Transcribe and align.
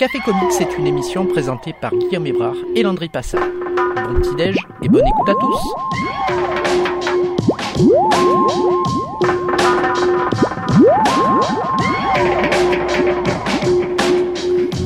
Café 0.00 0.18
Comics 0.24 0.58
est 0.58 0.78
une 0.78 0.86
émission 0.86 1.26
présentée 1.26 1.74
par 1.78 1.94
Guillaume 1.94 2.26
Ébrard 2.26 2.54
et 2.74 2.82
Landry 2.82 3.10
Passat. 3.10 3.38
Bon 3.38 4.14
petit-déj 4.14 4.56
et 4.80 4.88
bonne 4.88 5.06
écoute 5.06 5.28
à 5.28 5.34
tous. 5.34 5.58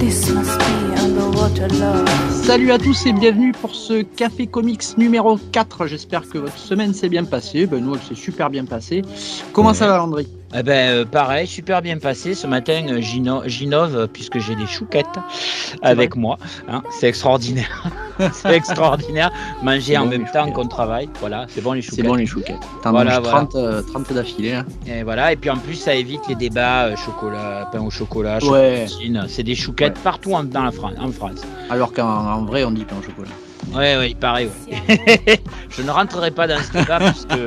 This 0.01 0.31
must 0.33 0.59
be 0.59 0.99
underwater 0.99 1.69
love. 1.69 2.09
Salut 2.45 2.73
à 2.73 2.79
tous 2.79 3.07
et 3.07 3.13
bienvenue 3.13 3.53
pour 3.53 3.77
ce 3.77 4.03
Café 4.03 4.49
Comics 4.49 4.99
numéro 4.99 5.39
4. 5.53 5.87
J'espère 5.87 6.29
que 6.29 6.39
votre 6.39 6.59
semaine 6.59 6.93
s'est 6.93 7.09
bien 7.09 7.23
passée. 7.23 7.67
Ben, 7.67 7.85
nous, 7.85 7.95
elle 7.95 8.03
s'est 8.03 8.21
super 8.21 8.51
bien 8.51 8.65
passée. 8.65 9.03
Comment 9.53 9.75
ça 9.75 9.87
va, 9.87 9.99
Landry? 9.99 10.27
Eh 10.57 10.63
ben, 10.63 10.91
euh, 10.91 11.05
pareil, 11.05 11.49
super 11.49 11.83
bien 11.83 11.99
passé. 11.99 12.35
Ce 12.35 12.47
matin, 12.47 12.87
j'inno- 13.01 13.43
j'innove 13.47 13.97
euh, 13.97 14.07
puisque 14.07 14.39
j'ai 14.39 14.55
des 14.55 14.67
chouquettes 14.69 15.07
avec 15.83 16.15
moi. 16.15 16.39
hein. 16.69 16.83
C'est 17.01 17.09
extraordinaire. 17.09 17.83
c'est 18.33 18.55
extraordinaire. 18.55 19.33
Manger 19.63 19.81
C'est 19.95 19.97
en 19.99 20.07
même 20.07 20.27
temps 20.33 20.49
qu'on 20.53 20.69
travaille. 20.69 21.09
Voilà, 21.19 21.47
c'est 21.49 21.61
bon 21.61 21.73
les 21.73 21.83
C'est 21.83 21.91
chouquettes. 21.91 22.07
bon, 22.07 22.15
les 22.15 22.27
chouquettes. 22.27 22.61
T'en 22.85 22.93
Voilà, 22.93 23.15
manges 23.19 23.23
voilà. 23.29 23.39
30, 23.47 23.55
euh, 23.57 23.83
30 23.83 24.13
d'affilée. 24.13 24.53
hein. 24.55 24.65
Et 24.87 25.03
voilà. 25.03 25.33
Et 25.33 25.37
puis 25.37 25.51
en 25.51 25.57
plus, 25.57 25.75
ça 25.75 25.93
évite 25.95 26.21
les 26.29 26.37
débats 26.37 26.85
euh, 26.85 26.97
chocolat, 26.97 27.69
pain 27.73 27.81
au 27.81 27.91
chocolat, 27.91 28.39
Ouais. 28.45 28.87
C'est 29.29 29.43
des 29.43 29.57
chouquettes 29.57 29.99
partout 29.99 30.35
en, 30.35 30.45
dans 30.45 30.63
la 30.63 30.71
Fran- 30.71 30.93
en 31.01 31.11
France. 31.11 31.43
Alors 31.69 31.93
qu'en 31.93 32.05
en 32.07 32.45
vrai, 32.45 32.63
on 32.63 32.71
dit 32.71 32.85
pain 32.85 32.97
au 33.01 33.03
chocolat. 33.03 33.31
Ouais, 33.73 33.97
ouais, 33.97 34.11
il 34.11 34.17
paraît. 34.17 34.49
Ouais. 34.71 35.41
Je 35.71 35.83
ne 35.83 35.91
rentrerai 35.91 36.31
pas 36.31 36.47
dans 36.47 36.59
ce 36.63 36.71
débat 36.79 37.01
puisque. 37.01 37.41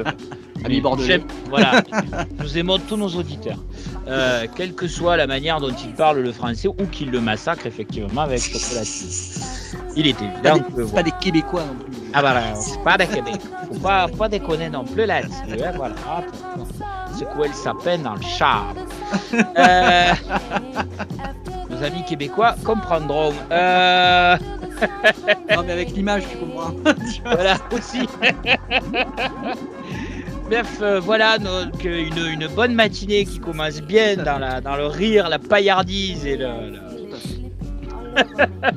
Ami 0.65 0.81
Bordelais. 0.81 1.23
Voilà, 1.49 1.81
nous 2.39 2.57
aimons 2.57 2.79
tous 2.79 2.97
nos 2.97 3.09
auditeurs. 3.09 3.57
Euh, 4.07 4.45
quelle 4.55 4.73
que 4.73 4.87
soit 4.87 5.17
la 5.17 5.27
manière 5.27 5.59
dont 5.59 5.69
ils 5.71 5.93
parlent 5.93 6.19
le 6.21 6.31
français 6.31 6.67
ou 6.67 6.73
qu'ils 6.91 7.11
le 7.11 7.19
massacrent 7.19 7.65
effectivement 7.65 8.21
avec 8.21 8.39
chocolatine. 8.41 9.07
Il 9.95 10.07
est 10.07 10.13
Pas 10.13 10.23
évident 10.25 10.57
des, 10.57 10.73
que. 10.73 10.81
pas 10.93 11.03
des 11.03 11.11
Québécois 11.19 11.63
non 11.63 11.75
plus. 11.83 11.93
Ah 12.13 12.21
voilà, 12.21 12.55
c'est 12.55 12.81
pas 12.83 12.97
des 12.97 13.07
Québec. 13.07 13.35
Faut 13.67 13.79
pas, 13.79 14.07
pas 14.07 14.29
déconner 14.29 14.69
non 14.69 14.85
plus 14.85 15.05
là-dessus. 15.05 15.33
hein, 15.63 15.71
voilà. 15.75 15.95
Hop. 16.17 16.25
Secouer 17.17 17.47
le 17.49 17.53
sapin 17.53 17.97
dans 17.97 18.13
le 18.15 18.21
char. 18.21 18.73
Euh, 19.33 20.11
nos 21.69 21.83
amis 21.83 22.03
québécois 22.05 22.55
comprendront. 22.63 23.33
Euh, 23.51 24.37
non, 25.55 25.63
mais 25.65 25.71
avec 25.73 25.91
l'image, 25.95 26.23
tu 26.31 26.37
comprends. 26.37 26.71
voilà 27.25 27.57
aussi. 27.71 28.07
Bref, 30.49 30.77
euh, 30.81 30.99
voilà 30.99 31.37
donc 31.37 31.83
une, 31.83 32.17
une 32.17 32.47
bonne 32.55 32.73
matinée 32.73 33.25
qui 33.25 33.39
commence 33.39 33.81
bien 33.81 34.15
dans, 34.15 34.39
la, 34.39 34.61
dans 34.61 34.75
le 34.77 34.85
rire, 34.87 35.27
la 35.29 35.39
paillardise 35.39 36.25
et 36.25 36.37
le. 36.37 36.47
le- 36.71 36.87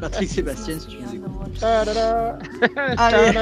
Patrick 0.00 0.28
Sébastien, 0.28 0.78
si 0.78 0.86
tu 0.88 0.96
nous 0.96 1.14
écoutes. 1.14 1.62
Allez, 2.98 3.38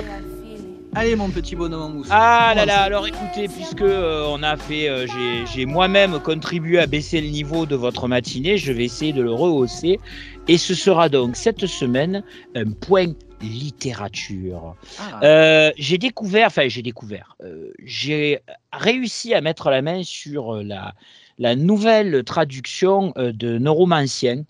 allez, 0.95 1.17
mon 1.17 1.29
petit 1.31 1.57
bonhomme 1.57 1.81
en 1.83 1.89
mousse. 1.89 2.09
Ah 2.11 2.53
là 2.55 2.67
là, 2.67 2.83
alors 2.83 3.07
écoutez, 3.07 3.49
puisque 3.49 3.81
euh, 3.83 4.25
on 4.29 4.43
a 4.43 4.57
fait, 4.57 4.89
euh, 4.89 5.07
j'ai- 5.07 5.45
j'ai 5.53 5.67
moi-même 5.67 6.19
contribué 6.21 6.79
à 6.79 6.87
baisser 6.87 7.21
le 7.21 7.29
niveau 7.29 7.67
de 7.67 7.75
votre 7.77 8.07
matinée, 8.09 8.59
je 8.59 8.73
vais 8.73 8.85
essayer 8.85 9.13
de 9.13 9.23
le 9.23 9.33
rehausser. 9.33 9.99
Et 10.47 10.57
ce 10.59 10.75
sera 10.75 11.09
donc 11.09 11.35
cette 11.35 11.67
semaine 11.67 12.23
un 12.55 12.71
point 12.71 13.07
littérature. 13.41 14.75
Ah, 14.99 15.21
Euh, 15.23 15.73
j'ai 15.77 15.99
découvert, 15.99 16.49
enfin 16.49 16.69
j'ai 16.69 16.83
découvert, 16.83 17.37
euh, 17.43 17.73
j'ai 17.85 18.41
réussi 18.73 19.35
à 19.35 19.41
mettre 19.41 19.71
la 19.71 19.83
main 19.83 20.03
sur 20.03 20.57
euh, 20.57 20.63
la, 20.63 20.95
la 21.39 21.55
nouvelle 21.57 22.25
traduction 22.25 23.13
de 23.17 23.59
Neuromancien 23.59 24.45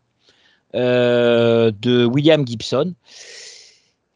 euh, 0.74 1.70
de 1.80 2.04
William 2.04 2.46
Gibson, 2.46 2.94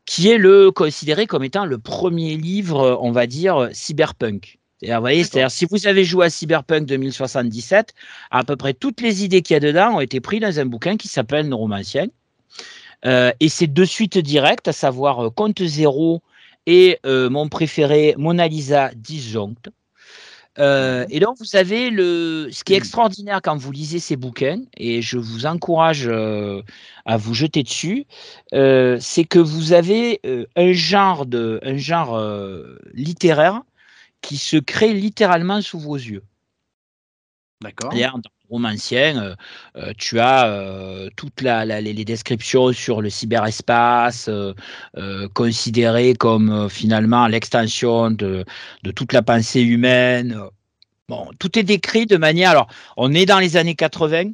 qui 0.07 0.29
est 0.29 0.39
le 0.39 0.71
considéré 0.71 1.27
comme 1.27 1.45
étant 1.45 1.65
le 1.65 1.79
premier 1.79 2.37
livre, 2.37 2.99
on 3.01 3.13
va 3.13 3.27
dire, 3.27 3.69
cyberpunk. 3.73 4.59
Vous 4.83 5.01
voyez, 5.01 5.23
c'est-à-dire, 5.23 5.51
si 5.51 5.65
vous 5.65 5.87
avez 5.87 6.03
joué 6.05 6.27
à 6.27 6.31
Cyberpunk 6.31 6.87
2077, 6.87 7.95
à 8.33 8.43
peu 8.43 8.57
près 8.57 8.75
toutes 8.75 9.01
les 9.01 9.25
idées 9.25 9.41
qu'il 9.41 9.55
y 9.55 9.57
a 9.57 9.61
dedans 9.61 9.95
ont 9.97 10.01
été 10.01 10.21
prises 10.21 10.41
dans 10.41 10.59
un 10.59 10.67
bouquin 10.67 10.97
qui 10.97 11.07
s'appelle 11.07 11.49
Neuromancien. 11.49 12.07
Euh, 13.05 13.33
et 13.41 13.49
c'est 13.49 13.67
deux 13.67 13.87
suites 13.87 14.19
directes, 14.19 14.69
à 14.69 14.73
savoir 14.73 15.27
euh, 15.27 15.31
Compte 15.31 15.63
Zéro 15.63 16.23
et 16.67 16.99
euh, 17.05 17.29
mon 17.29 17.49
préféré, 17.49 18.15
Mona 18.17 18.47
Lisa 18.47 18.91
disjoncte. 18.95 19.71
Euh, 20.59 21.07
et 21.09 21.19
donc, 21.19 21.39
vous 21.39 21.57
avez 21.57 21.91
le, 21.91 22.49
ce 22.53 22.63
qui 22.63 22.75
est 22.75 22.77
extraordinaire 22.77 23.41
quand 23.43 23.57
vous 23.57 23.73
lisez 23.73 23.99
ces 23.99 24.17
bouquins, 24.17 24.61
et 24.77 25.01
je 25.01 25.17
vous 25.17 25.47
encourage 25.47 26.07
euh, 26.07 26.63
à 27.07 27.17
vous 27.17 27.35
jeter 27.35 27.63
dessus, 27.63 28.07
euh, 28.53 28.99
c'est 29.01 29.25
que 29.25 29.39
vous 29.39 29.73
avez 29.73 30.21
un 30.55 30.73
genre, 30.73 31.25
de, 31.25 31.59
un 31.63 31.79
genre 31.79 32.23
littéraire 32.93 33.63
qui 34.21 34.37
se 34.37 34.59
crée 34.59 34.93
littéralement 34.93 35.63
sous 35.63 35.81
vos 35.81 35.97
yeux. 35.97 36.23
D'accord. 37.63 37.93
Romancien, 38.53 39.17
euh, 39.23 39.35
euh, 39.77 39.93
tu 39.99 40.21
as 40.21 40.47
euh, 40.47 41.09
toutes 41.17 41.41
la, 41.41 41.65
la- 41.65 41.81
les, 41.81 41.93
les 41.95 42.05
descriptions 42.05 42.73
sur 42.73 43.01
le 43.03 43.11
cyberespace, 43.11 44.29
considéré 45.35 46.15
comme 46.15 46.69
finalement 46.69 47.27
l'extension 47.27 48.11
de, 48.11 48.45
de 48.83 48.91
toute 48.91 49.13
la 49.13 49.23
pensée 49.23 49.63
humaine. 49.63 50.39
Bon, 51.09 51.29
tout 51.39 51.59
est 51.59 51.63
décrit 51.65 52.07
de 52.07 52.17
manière. 52.17 52.51
Alors, 52.51 52.69
on 52.97 53.13
est 53.13 53.27
dans 53.27 53.39
les 53.39 53.57
années 53.57 53.75
80. 53.75 54.33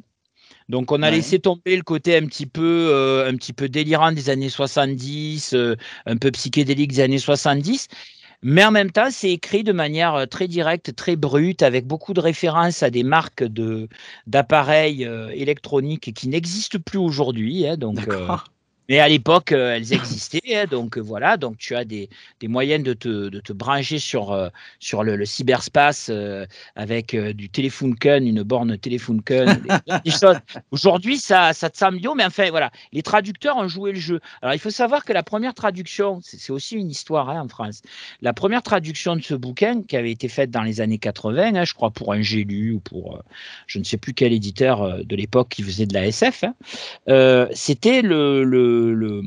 Donc, 0.69 0.91
on 0.91 1.01
a 1.01 1.07
Ouais. 1.07 1.17
laissé 1.17 1.39
tomber 1.39 1.75
le 1.75 1.81
côté 1.81 2.15
un 2.17 2.25
petit 2.27 2.45
peu, 2.45 2.89
euh, 2.91 3.27
un 3.29 3.35
petit 3.37 3.53
peu 3.53 3.67
délirant 3.69 4.11
des 4.11 4.29
années 4.29 4.49
70, 4.49 5.53
euh, 5.53 5.75
un 6.05 6.17
peu 6.17 6.29
psychédélique 6.31 6.91
des 6.91 6.99
années 7.01 7.17
70. 7.19 7.87
Mais 8.41 8.63
en 8.63 8.71
même 8.71 8.91
temps, 8.91 9.11
c'est 9.11 9.31
écrit 9.31 9.63
de 9.63 9.73
manière 9.73 10.15
euh, 10.15 10.25
très 10.25 10.47
directe, 10.47 10.95
très 10.95 11.15
brute, 11.15 11.61
avec 11.61 11.85
beaucoup 11.85 12.13
de 12.13 12.21
références 12.21 12.83
à 12.83 12.89
des 12.89 13.03
marques 13.03 13.43
d'appareils 14.27 15.05
euh, 15.05 15.29
électroniques 15.31 16.13
qui 16.13 16.29
n'existent 16.29 16.79
plus 16.79 16.99
aujourd'hui. 16.99 17.67
hein, 17.67 17.77
euh. 18.09 18.37
Mais 18.89 18.99
à 18.99 19.07
l'époque, 19.07 19.51
euh, 19.51 19.75
elles 19.75 19.93
existaient. 19.93 20.41
hein, 20.55 20.65
donc 20.69 20.97
euh, 20.97 21.01
voilà, 21.01 21.37
donc 21.37 21.57
tu 21.57 21.75
as 21.75 21.85
des, 21.85 22.09
des 22.39 22.47
moyens 22.47 22.83
de 22.83 22.93
te, 22.93 23.29
de 23.29 23.39
te 23.39 23.53
brancher 23.53 23.99
sur, 23.99 24.31
euh, 24.31 24.49
sur 24.79 25.03
le, 25.03 25.15
le 25.15 25.25
cyberspace 25.25 26.07
euh, 26.09 26.45
avec 26.75 27.13
euh, 27.13 27.33
du 27.33 27.49
Telefunken, 27.49 28.27
une 28.27 28.41
borne 28.43 28.77
Telefunken, 28.77 29.61
des, 29.61 29.93
des 30.05 30.11
choses. 30.11 30.39
Aujourd'hui, 30.71 31.17
ça, 31.17 31.53
ça 31.53 31.69
te 31.69 31.77
semble 31.77 31.97
idiot, 31.97 32.15
mais 32.15 32.25
enfin 32.25 32.49
voilà, 32.49 32.71
les 32.91 33.03
traducteurs 33.03 33.57
ont 33.57 33.67
joué 33.67 33.91
le 33.91 33.99
jeu. 33.99 34.19
Alors 34.41 34.55
il 34.55 34.59
faut 34.59 34.71
savoir 34.71 35.05
que 35.05 35.13
la 35.13 35.23
première 35.23 35.53
traduction, 35.53 36.19
c'est 36.23 36.51
aussi 36.51 36.75
une 36.75 36.89
histoire 36.89 37.29
hein, 37.29 37.41
en 37.41 37.47
France. 37.47 37.81
La 38.21 38.33
première 38.33 38.63
traduction 38.63 39.15
de 39.15 39.21
ce 39.21 39.35
bouquin, 39.35 39.83
qui 39.83 39.97
avait 39.97 40.11
été 40.11 40.27
faite 40.27 40.49
dans 40.49 40.63
les 40.63 40.81
années 40.81 40.97
80, 40.97 41.53
hein, 41.55 41.63
je 41.63 41.73
crois 41.75 41.91
pour 41.91 42.11
un 42.13 42.21
Gélu 42.21 42.73
ou 42.73 42.79
pour 42.79 43.17
euh, 43.17 43.19
je 43.67 43.77
ne 43.77 43.83
sais 43.83 43.97
plus 43.97 44.13
quel 44.13 44.33
éditeur 44.33 45.05
de 45.05 45.15
l'époque 45.15 45.49
qui 45.49 45.61
faisait 45.61 45.85
de 45.85 45.93
la 45.93 46.07
SF, 46.07 46.43
hein, 46.43 47.47
c'était 47.53 48.01
le, 48.01 48.43
le, 48.43 48.78
le- 48.79 49.21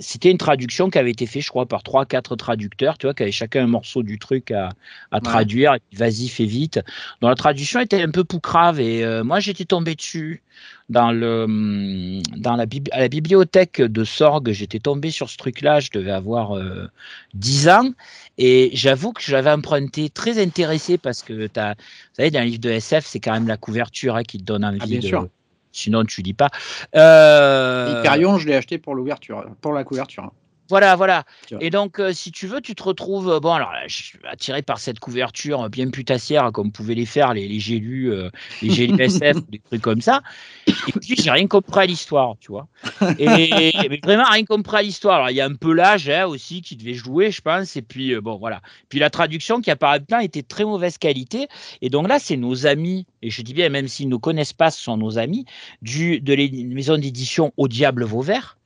c'était 0.00 0.30
une 0.30 0.38
traduction 0.38 0.90
qui 0.90 0.98
avait 0.98 1.10
été 1.10 1.26
faite, 1.26 1.42
je 1.42 1.48
crois, 1.48 1.66
par 1.66 1.82
trois, 1.82 2.06
quatre 2.06 2.36
traducteurs, 2.36 2.98
tu 2.98 3.06
vois, 3.06 3.14
qui 3.14 3.22
avaient 3.22 3.32
chacun 3.32 3.64
un 3.64 3.66
morceau 3.66 4.02
du 4.02 4.18
truc 4.18 4.50
à, 4.50 4.70
à 5.10 5.20
traduire. 5.20 5.76
Vas-y, 5.92 6.28
fais 6.28 6.44
vite. 6.44 6.80
Donc 7.20 7.30
la 7.30 7.34
traduction 7.34 7.80
était 7.80 8.02
un 8.02 8.10
peu 8.10 8.24
poucrave 8.24 8.80
et 8.80 9.04
euh, 9.04 9.24
moi 9.24 9.40
j'étais 9.40 9.64
tombé 9.64 9.94
dessus 9.94 10.42
dans 10.88 11.10
le 11.12 11.44
hum, 11.44 12.22
dans 12.36 12.56
la, 12.56 12.66
à 12.92 13.00
la 13.00 13.08
bibliothèque 13.08 13.80
de 13.80 14.04
Sorgue. 14.04 14.52
J'étais 14.52 14.78
tombé 14.78 15.10
sur 15.10 15.28
ce 15.30 15.36
truc-là. 15.36 15.80
Je 15.80 15.90
devais 15.92 16.10
avoir 16.12 16.56
euh, 16.56 16.86
10 17.34 17.68
ans 17.68 17.90
et 18.38 18.70
j'avoue 18.74 19.12
que 19.12 19.22
j'avais 19.22 19.50
emprunté 19.50 20.10
très 20.10 20.40
intéressé 20.40 20.96
parce 20.98 21.22
que 21.22 21.46
t'as, 21.48 21.74
vous 21.74 21.80
savez, 22.16 22.30
dans 22.30 22.40
un 22.40 22.44
livre 22.44 22.60
de 22.60 22.70
SF, 22.70 23.04
c'est 23.06 23.20
quand 23.20 23.32
même 23.32 23.48
la 23.48 23.56
couverture 23.56 24.16
hein, 24.16 24.22
qui 24.22 24.38
te 24.38 24.44
donne 24.44 24.64
envie. 24.64 24.78
Ah, 24.80 24.86
bien 24.86 25.00
de- 25.00 25.06
sûr. 25.06 25.28
Sinon, 25.72 26.04
tu 26.04 26.22
lis 26.22 26.34
pas. 26.34 26.50
Euh, 26.94 28.00
Hyperion, 28.00 28.38
je 28.38 28.46
l'ai 28.46 28.54
acheté 28.54 28.78
pour 28.78 28.94
l'ouverture, 28.94 29.44
pour 29.60 29.72
la 29.72 29.84
couverture. 29.84 30.30
Voilà, 30.72 30.96
voilà. 30.96 31.24
Et 31.60 31.68
donc, 31.68 32.00
euh, 32.00 32.14
si 32.14 32.32
tu 32.32 32.46
veux, 32.46 32.62
tu 32.62 32.74
te 32.74 32.82
retrouves. 32.82 33.28
euh, 33.28 33.40
bon, 33.40 33.52
alors, 33.52 33.72
là, 33.72 33.86
je 33.88 34.02
suis 34.02 34.18
attiré 34.24 34.62
par 34.62 34.78
cette 34.78 35.00
couverture 35.00 35.64
euh, 35.64 35.68
bien 35.68 35.90
putassière, 35.90 36.50
comme 36.50 36.72
pouvaient 36.72 36.94
les 36.94 37.04
faire 37.04 37.34
les, 37.34 37.46
les 37.46 37.60
euh, 38.08 38.30
les 38.62 38.70
gélus 38.70 38.98
SF, 38.98 39.36
des 39.50 39.58
trucs 39.58 39.82
comme 39.82 40.00
ça. 40.00 40.22
Et 40.66 40.92
puis, 40.98 41.14
j'ai 41.18 41.30
rien 41.30 41.46
compris 41.46 41.80
à 41.80 41.84
l'histoire, 41.84 42.36
tu 42.40 42.52
vois. 42.52 42.68
Et 43.18 43.74
mais 43.90 44.00
vraiment 44.02 44.24
rien 44.24 44.46
compris 44.46 44.78
à 44.78 44.82
l'histoire. 44.82 45.16
Alors, 45.16 45.28
il 45.28 45.36
y 45.36 45.42
a 45.42 45.44
un 45.44 45.56
peu 45.56 45.74
l'âge 45.74 46.08
hein, 46.08 46.24
aussi 46.24 46.62
qui 46.62 46.74
devait 46.76 46.94
jouer, 46.94 47.30
je 47.30 47.42
pense. 47.42 47.76
Et 47.76 47.82
puis, 47.82 48.14
euh, 48.14 48.22
bon, 48.22 48.36
voilà. 48.38 48.62
Puis 48.88 48.98
la 48.98 49.10
traduction 49.10 49.60
qui 49.60 49.70
apparemment 49.70 50.20
était 50.22 50.40
de 50.40 50.48
très 50.48 50.64
mauvaise 50.64 50.96
qualité. 50.96 51.48
Et 51.82 51.90
donc 51.90 52.08
là, 52.08 52.18
c'est 52.18 52.38
nos 52.38 52.66
amis, 52.66 53.04
et 53.20 53.28
je 53.28 53.42
dis 53.42 53.52
bien, 53.52 53.68
même 53.68 53.88
s'ils 53.88 54.06
ne 54.06 54.12
nous 54.12 54.20
connaissent 54.20 54.54
pas, 54.54 54.70
ce 54.70 54.80
sont 54.80 54.96
nos 54.96 55.18
amis, 55.18 55.44
du, 55.82 56.18
de 56.18 56.32
la 56.32 56.48
maison 56.50 56.96
d'édition 56.96 57.52
Au 57.58 57.68
Diable 57.68 58.04
Vauvert 58.04 58.56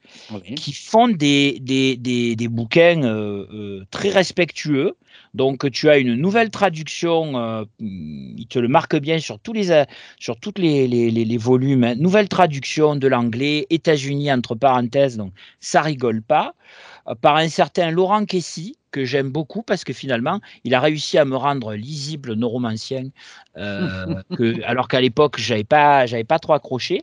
Qui 0.57 0.73
font 0.73 1.09
des, 1.09 1.59
des, 1.61 1.97
des, 1.97 2.49
bouquins 2.49 3.03
euh, 3.03 3.47
euh, 3.53 3.85
très 3.91 4.11
respectueux. 4.11 4.97
Donc, 5.35 5.71
tu 5.71 5.89
as 5.91 5.99
une 5.99 6.15
nouvelle 6.15 6.51
traduction, 6.51 7.39
euh, 7.39 7.65
il 7.81 8.47
te 8.49 8.59
le 8.59 8.69
marque 8.69 8.97
bien 8.97 9.19
sur 9.19 9.39
tous 9.39 9.53
les, 9.53 9.85
sur 10.19 10.39
toutes 10.39 10.59
les, 10.59 10.89
les, 10.89 11.37
volumes. 11.37 11.85
hein. 11.85 11.95
Nouvelle 11.97 12.29
traduction 12.29 12.97
de 12.97 13.07
l'anglais, 13.07 13.67
États-Unis 13.71 14.33
entre 14.33 14.55
parenthèses, 14.55 15.17
donc 15.17 15.33
ça 15.61 15.83
rigole 15.83 16.23
pas. 16.23 16.55
par 17.21 17.37
un 17.37 17.49
certain 17.49 17.91
Laurent 17.91 18.25
Kessy, 18.25 18.77
que 18.91 19.05
j'aime 19.05 19.31
beaucoup 19.31 19.63
parce 19.63 19.85
que 19.85 19.93
finalement, 19.93 20.41
il 20.65 20.75
a 20.75 20.81
réussi 20.81 21.19
à 21.19 21.25
me 21.25 21.37
rendre 21.37 21.75
lisible 21.75 22.35
neuromancien, 22.35 23.09
euh, 23.57 24.15
que, 24.37 24.63
alors 24.65 24.89
qu'à 24.89 25.01
l'époque, 25.01 25.39
j'avais 25.39 25.65
pas, 25.65 26.07
j'avais 26.07 26.25
pas 26.25 26.39
trop 26.39 26.55
accroché. 26.55 27.03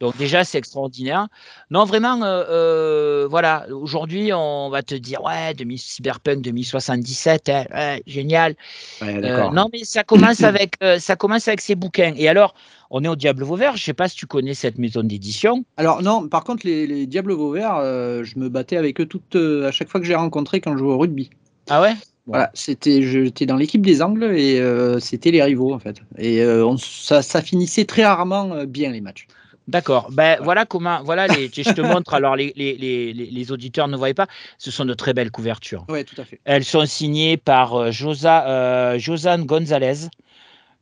Donc 0.00 0.16
déjà, 0.16 0.44
c'est 0.44 0.58
extraordinaire. 0.58 1.26
Non, 1.70 1.84
vraiment, 1.84 2.22
euh, 2.22 2.44
euh, 2.48 3.28
voilà. 3.28 3.66
Aujourd'hui, 3.70 4.32
on 4.32 4.70
va 4.70 4.82
te 4.82 4.94
dire, 4.94 5.22
ouais, 5.24 5.54
2000 5.54 5.78
Cyberpunk 5.78 6.40
2077, 6.42 7.48
hein, 7.48 7.64
ouais, 7.74 8.02
génial. 8.06 8.54
Ouais, 9.02 9.18
Euh, 9.24 9.50
non, 9.50 9.68
mais 9.72 9.84
ça 9.84 10.04
commence 10.04 10.42
avec, 10.42 10.76
ça 10.98 11.16
commence 11.16 11.48
avec 11.48 11.60
ces 11.60 11.74
bouquins. 11.74 12.14
Et 12.16 12.28
alors, 12.28 12.54
on 12.90 13.04
est 13.04 13.08
au 13.08 13.16
Diable 13.16 13.44
Vauvert. 13.44 13.76
Je 13.76 13.84
sais 13.84 13.94
pas 13.94 14.08
si 14.08 14.16
tu 14.16 14.26
connais 14.26 14.54
cette 14.54 14.78
maison 14.78 15.02
d'édition. 15.02 15.64
Alors 15.76 16.02
non, 16.02 16.28
par 16.28 16.44
contre, 16.44 16.66
les, 16.66 16.86
les 16.86 17.06
Diables 17.06 17.32
Vauvert, 17.32 17.76
euh, 17.76 18.24
je 18.24 18.38
me 18.38 18.48
battais 18.48 18.76
avec 18.76 19.00
eux 19.00 19.06
toutes, 19.06 19.36
euh, 19.36 19.68
à 19.68 19.72
chaque 19.72 19.88
fois 19.88 20.00
que 20.00 20.06
j'ai 20.06 20.14
rencontré 20.14 20.60
quand 20.60 20.72
je 20.72 20.78
jouais 20.78 20.92
au 20.92 20.98
rugby. 21.08 21.30
Ah 21.68 21.80
ouais? 21.82 21.94
Voilà, 22.26 22.50
c'était, 22.52 23.02
j'étais 23.02 23.46
dans 23.46 23.56
l'équipe 23.56 23.80
des 23.80 24.02
Angles 24.02 24.34
et 24.36 24.60
euh, 24.60 25.00
c'était 25.00 25.30
les 25.30 25.42
rivaux 25.42 25.72
en 25.72 25.78
fait. 25.78 25.96
Et 26.18 26.42
euh, 26.42 26.66
on- 26.66 26.76
ça, 26.76 27.22
ça 27.22 27.40
finissait 27.40 27.86
très 27.86 28.04
rarement 28.04 28.52
euh, 28.52 28.66
bien 28.66 28.90
les 28.92 29.00
matchs. 29.00 29.26
D'accord. 29.66 30.10
Ben 30.10 30.38
voilà 30.42 30.66
comment, 30.66 31.02
voilà 31.02 31.26
les, 31.26 31.48
je 31.48 31.72
te 31.72 31.80
montre. 31.80 32.14
Alors 32.14 32.36
les, 32.36 32.52
les, 32.56 32.76
les, 32.76 33.12
les- 33.12 33.52
auditeurs 33.52 33.88
ne 33.88 33.96
voient 33.96 34.14
pas. 34.14 34.26
Ce 34.58 34.70
sont 34.70 34.84
de 34.84 34.94
très 34.94 35.14
belles 35.14 35.30
couvertures. 35.30 35.84
Ouais, 35.88 36.04
tout 36.04 36.18
à 36.20 36.24
fait. 36.24 36.40
Elles 36.44 36.64
sont 36.64 36.86
signées 36.86 37.36
par 37.36 37.92
Josa, 37.92 38.96
Josanne 38.98 39.44
Gonzalez, 39.44 40.08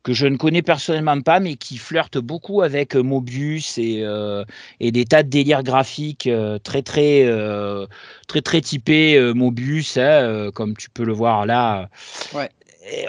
que 0.03 0.13
je 0.13 0.27
ne 0.27 0.37
connais 0.37 0.61
personnellement 0.61 1.19
pas, 1.21 1.39
mais 1.39 1.55
qui 1.55 1.77
flirte 1.77 2.17
beaucoup 2.17 2.61
avec 2.61 2.95
euh, 2.95 3.01
Mobius 3.01 3.77
et, 3.77 4.03
euh, 4.03 4.45
et 4.79 4.91
des 4.91 5.05
tas 5.05 5.23
de 5.23 5.29
délires 5.29 5.63
graphiques 5.63 6.27
euh, 6.27 6.59
très 6.59 6.81
très 6.81 7.25
euh, 7.25 7.85
très 8.27 8.41
très 8.41 8.61
typés 8.61 9.19
Mobius, 9.33 9.97
hein, 9.97 10.49
comme 10.53 10.75
tu 10.77 10.89
peux 10.89 11.03
le 11.03 11.13
voir 11.13 11.45
là. 11.45 11.89
Ouais. 12.33 12.49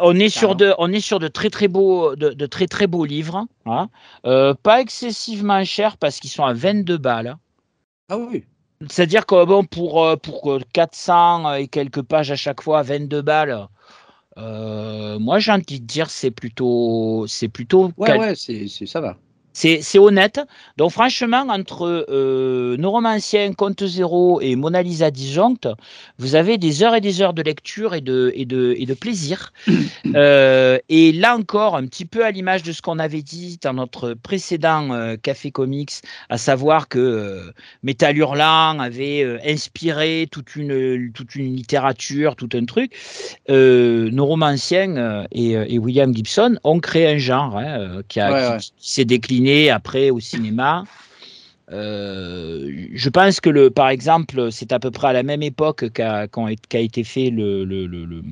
On 0.01 0.19
est 0.19 0.29
sur 0.29 0.57
de, 0.57 0.75
on 0.79 0.93
est 0.93 1.01
sur 1.01 1.21
de 1.21 1.29
très 1.29 1.51
très 1.51 1.69
beaux, 1.69 2.17
de, 2.17 2.31
de 2.31 2.47
très 2.47 2.67
très 2.67 2.89
beaux 2.89 3.05
livres, 3.05 3.47
hein. 3.65 3.89
Pas 4.25 4.81
excessivement 4.81 5.65
chers 5.65 5.97
parce 5.99 6.19
qu'ils 6.19 6.31
sont 6.31 6.45
à 6.45 6.53
22 6.53 6.99
balles. 6.99 7.37
Ah 8.09 8.19
oui. 8.19 8.45
C'est-à-dire 8.87 9.27
que 9.27 9.45
bon, 9.45 9.65
pour, 9.65 10.17
pour 10.23 10.53
euh, 10.53 10.61
400 10.73 11.55
et 11.55 11.69
quelques 11.69 12.03
pages 12.03 12.31
à 12.31 12.37
chaque 12.37 12.63
fois, 12.63 12.83
22 12.83 13.23
balles, 13.23 13.67
euh, 14.39 15.19
moi 15.19 15.39
j'ai 15.39 15.53
envie 15.53 15.81
de 15.81 15.87
dire 15.87 16.11
c'est 16.11 16.31
plutôt, 16.31 17.27
c'est 17.29 17.49
plutôt, 17.49 17.93
Ouais, 17.97 18.17
ouais, 18.19 18.35
c'est, 18.37 18.69
c'est- 18.69 18.87
ça 18.87 19.01
va. 19.01 19.19
C'est, 19.83 19.99
honnête. 19.99 20.41
Donc 20.77 20.93
franchement, 20.93 21.45
entre 21.49 22.05
euh, 22.09 22.77
Neuromancien, 22.77 23.53
Compte 23.55 23.85
Zéro 23.87 24.41
et 24.41 24.55
Mona 24.57 24.83
Lisa 24.83 25.11
disjoncte, 25.11 25.69
vous 26.19 26.35
avez 26.37 26.59
des 26.59 26.83
heures 26.83 26.95
et 26.95 27.01
des 27.01 27.21
heures 27.23 27.35
de 27.35 27.43
lecture 27.43 27.95
et 27.95 28.01
de, 28.01 28.31
et 28.35 28.45
de, 28.45 28.75
et 28.79 28.87
de 28.87 28.95
plaisir. 28.95 29.53
Euh, 30.15 30.79
et 30.89 31.13
là 31.13 31.37
encore, 31.37 31.77
un 31.77 31.85
petit 31.87 32.07
peu 32.07 32.25
à 32.25 32.31
l'image 32.31 32.63
de 32.63 32.73
ce 32.73 32.81
qu'on 32.81 32.99
avait 32.99 33.21
dit 33.21 33.59
dans 33.61 33.75
notre 33.75 34.15
précédent 34.15 34.91
euh, 34.93 35.17
Café 35.21 35.51
Comics, 35.51 35.93
à 36.31 36.39
savoir 36.39 36.89
que 36.89 36.99
euh, 36.99 37.53
Métal 37.83 38.17
Hurlant 38.17 38.79
avait 38.81 39.39
inspiré 39.47 40.27
toute 40.31 40.57
une, 40.57 41.13
toute 41.13 41.35
une 41.35 41.55
littérature, 41.55 42.37
tout 42.37 42.49
un 42.55 42.65
truc. 42.65 42.93
Neuromancien 43.49 45.27
et, 45.33 45.53
et 45.53 45.79
William 45.79 46.15
Gibson 46.15 46.57
ont 46.65 46.81
créé 46.81 47.07
un 47.09 47.19
genre 47.19 47.57
hein, 47.59 48.01
qui, 48.09 48.21
a- 48.21 48.33
Ouais, 48.33 48.41
qui- 48.41 48.53
ouais. 48.53 48.59
qui 48.81 48.93
s'est 48.93 49.05
décliné 49.05 49.48
après 49.71 50.11
au 50.11 50.21
cinéma. 50.21 50.85
Euh, 51.71 52.87
je 52.95 53.09
pense 53.11 53.41
que 53.41 53.51
le, 53.51 53.71
par 53.71 53.89
exemple, 53.91 54.51
c'est 54.51 54.73
à 54.73 54.79
peu 54.79 54.91
près 54.91 55.09
à 55.09 55.13
la 55.13 55.23
même 55.23 55.43
époque 55.43 55.91
qu'a 55.91 56.27
qu'a 56.27 56.81
été 56.81 57.05
fait 57.05 57.29
le, 57.31 57.65
le, 57.65 57.87
le, 57.87 58.05
le, 58.07 58.23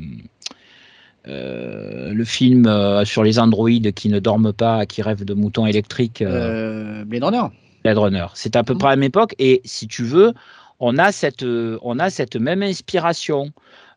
euh, 1.28 2.12
le 2.14 2.24
film 2.24 2.66
euh, 2.66 3.04
sur 3.04 3.22
les 3.24 3.38
androïdes 3.38 3.92
qui 3.92 4.08
ne 4.08 4.20
dorment 4.20 4.52
pas, 4.52 4.86
qui 4.86 5.02
rêvent 5.02 5.24
de 5.24 5.34
moutons 5.34 5.66
électriques, 5.66 6.22
euh, 6.22 7.04
Blade 7.04 7.24
Runner. 7.24 7.46
Blade 7.82 7.98
Runner. 7.98 8.26
C'est 8.34 8.56
à 8.56 8.62
peu 8.64 8.72
Mhm. 8.74 8.78
près 8.78 8.88
à 8.88 8.90
la 8.92 8.96
même 8.96 9.08
époque. 9.08 9.34
Et 9.38 9.60
si 9.64 9.86
tu 9.88 10.04
veux, 10.04 10.32
on 10.80 10.96
a 10.98 11.12
cette, 11.12 11.44
on 11.82 11.98
a 11.98 12.10
cette 12.10 12.36
même 12.36 12.62
inspiration 12.62 13.50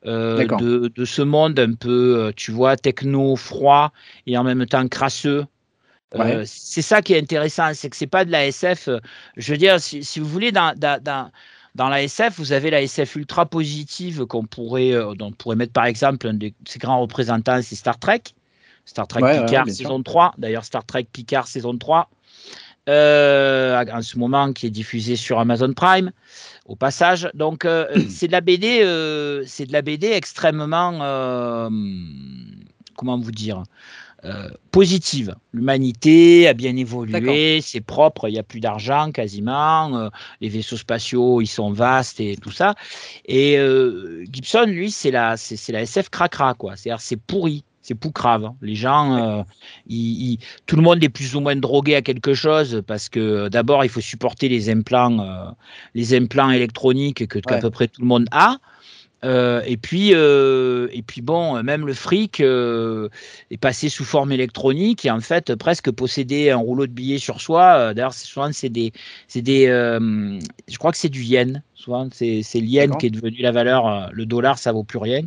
de, 0.06 0.88
de 0.94 1.06
ce 1.06 1.22
monde 1.22 1.60
un 1.60 1.74
peu, 1.74 2.32
tu 2.36 2.52
vois, 2.52 2.78
techno, 2.78 3.36
froid 3.36 3.92
et 4.28 4.38
en 4.38 4.44
même 4.44 4.66
temps 4.66 4.88
crasseux. 4.88 5.46
Euh, 6.16 6.44
c'est 6.48 6.82
ça 6.82 7.02
qui 7.02 7.14
est 7.14 7.20
intéressant, 7.22 7.72
c'est 7.74 7.90
que 7.90 7.96
c'est 7.96 8.08
pas 8.08 8.26
de 8.26 8.32
la 8.32 8.48
SF. 8.48 8.88
euh, 8.88 9.00
Je 9.38 9.52
veux 9.52 9.58
dire, 9.58 9.80
si, 9.80 10.04
si 10.04 10.20
vous 10.20 10.28
voulez, 10.28 10.52
dans, 10.52 10.74
dans, 10.78 11.02
dans, 11.04 11.32
dans 11.76 11.90
la 11.90 12.02
SF, 12.04 12.40
vous 12.40 12.52
avez 12.52 12.72
la 12.72 12.82
SF 12.82 13.16
ultra 13.16 13.46
positive 13.46 14.26
qu'on 14.26 14.46
pourrait, 14.46 14.94
euh, 14.94 15.14
dont 15.14 15.28
on 15.28 15.32
pourrait 15.34 15.56
mettre 15.56 15.74
par 15.74 15.86
exemple 15.86 16.28
un 16.28 16.34
de 16.34 16.52
ses 16.66 16.80
grands 16.80 17.00
représentants, 17.02 17.62
c'est 17.62 17.76
Star 17.76 18.00
Trek. 18.00 18.22
Star 18.86 19.08
Trek 19.08 19.22
Ouais, 19.22 19.40
ouais, 19.40 19.46
Picard 19.46 19.66
sûr. 19.76 19.76
saison 19.76 20.02
3. 20.04 20.34
D'ailleurs, 20.40 20.66
Star 20.66 20.84
Trek 20.86 21.08
Picard 21.14 21.48
saison 21.48 21.78
3. 21.78 22.10
euh, 22.90 23.86
en 23.94 24.02
ce 24.02 24.18
moment 24.18 24.52
qui 24.54 24.66
est 24.66 24.72
diffusé 24.72 25.16
sur 25.16 25.40
Amazon 25.40 25.74
Prime 25.74 26.12
au 26.66 26.76
passage 26.76 27.30
donc 27.36 27.66
euh, 27.66 27.86
c'est 28.10 28.28
de 28.28 28.32
la 28.32 28.42
BD 28.42 28.82
euh, 28.84 29.44
c'est 29.46 29.66
de 29.68 29.74
la 29.74 29.82
BD 29.84 30.08
extrêmement 30.08 30.94
comment 32.96 33.20
vous 33.20 33.32
dire 33.32 33.64
euh, 34.26 34.50
positive. 34.72 35.36
L'humanité 35.54 36.48
a 36.48 36.54
bien 36.54 36.76
évolué, 36.76 37.62
c'est 37.62 37.82
propre, 37.82 38.28
il 38.28 38.34
n'y 38.34 38.40
a 38.40 38.44
plus 38.44 38.60
d'argent 38.60 39.12
quasiment, 39.12 39.96
euh, 39.98 40.10
les 40.42 40.50
vaisseaux 40.50 40.78
spatiaux 40.78 41.42
ils 41.42 41.48
sont 41.48 41.72
vastes 41.72 42.20
et 42.20 42.36
tout 42.36 42.52
ça. 42.52 42.76
Et 43.26 43.58
euh, 43.58 44.26
Gibson, 44.32 44.66
lui, 44.68 44.92
c'est 44.92 45.12
la, 45.12 45.38
c'est, 45.38 45.72
la 45.72 45.82
SF 45.84 46.10
cracra, 46.10 46.54
quoi. 46.54 46.76
C'est-à-dire 46.76 47.00
c'est 47.02 47.16
pourri, 47.20 47.64
c'est 47.82 47.96
poucrave. 47.96 48.46
hein. 48.46 48.56
Les 48.62 48.76
gens, 48.76 49.46
ils- 49.88 50.32
ils- 50.34 50.40
tout 50.66 50.76
le 50.76 50.82
monde 50.82 51.04
est 51.04 51.10
plus 51.10 51.36
ou 51.36 51.40
moins 51.40 51.56
drogué 51.56 51.96
à 51.96 52.02
quelque 52.02 52.34
chose 52.34 52.84
parce 52.86 53.10
que 53.10 53.48
d'abord 53.48 53.84
il 53.86 53.90
faut 53.90 54.02
supporter 54.02 54.50
les 54.50 54.70
implants, 54.70 55.56
les 55.96 56.14
implants 56.14 56.52
électroniques 56.52 57.26
que 57.28 57.40
qu'à 57.40 57.56
Ouais. 57.56 57.62
peu 57.62 57.70
près 57.70 57.88
tout 57.88 58.02
le 58.02 58.08
monde 58.08 58.26
a. 58.32 58.58
Euh, 59.26 59.62
et 59.66 59.78
puis, 59.78 60.12
euh, 60.14 60.88
et 60.92 61.02
puis 61.02 61.22
bon, 61.22 61.62
même 61.62 61.86
le 61.86 61.94
fric 61.94 62.40
euh, 62.40 63.10
est 63.52 63.58
passé 63.58 63.90
sous 63.90 64.06
forme 64.06 64.32
électronique 64.32 65.06
et 65.06 65.12
en 65.12 65.20
fait 65.20 65.56
presque 65.56 65.92
posséder 65.92 66.52
un 66.52 66.58
rouleau 66.58 66.88
de 66.88 66.92
billets 66.92 67.18
sur 67.18 67.42
soi. 67.42 67.94
D'ailleurs, 67.94 68.14
souvent 68.14 68.50
c'est 68.54 68.70
des, 68.70 68.94
c'est 69.28 69.42
des, 69.42 69.66
je 69.68 70.78
crois 70.78 70.92
que 70.92 70.98
c'est 70.98 71.10
du 71.10 71.24
yen. 71.24 71.64
Souvent, 71.76 72.10
c'est 72.12 72.42
c'est 72.44 72.60
le 72.60 72.68
yen 72.68 72.86
D'accord. 72.88 72.98
qui 73.00 73.08
est 73.08 73.10
devenu 73.10 73.38
la 73.42 73.52
valeur. 73.52 74.10
Le 74.12 74.26
dollar, 74.26 74.58
ça 74.58 74.72
vaut 74.72 74.84
plus 74.84 75.00
rien. 75.00 75.22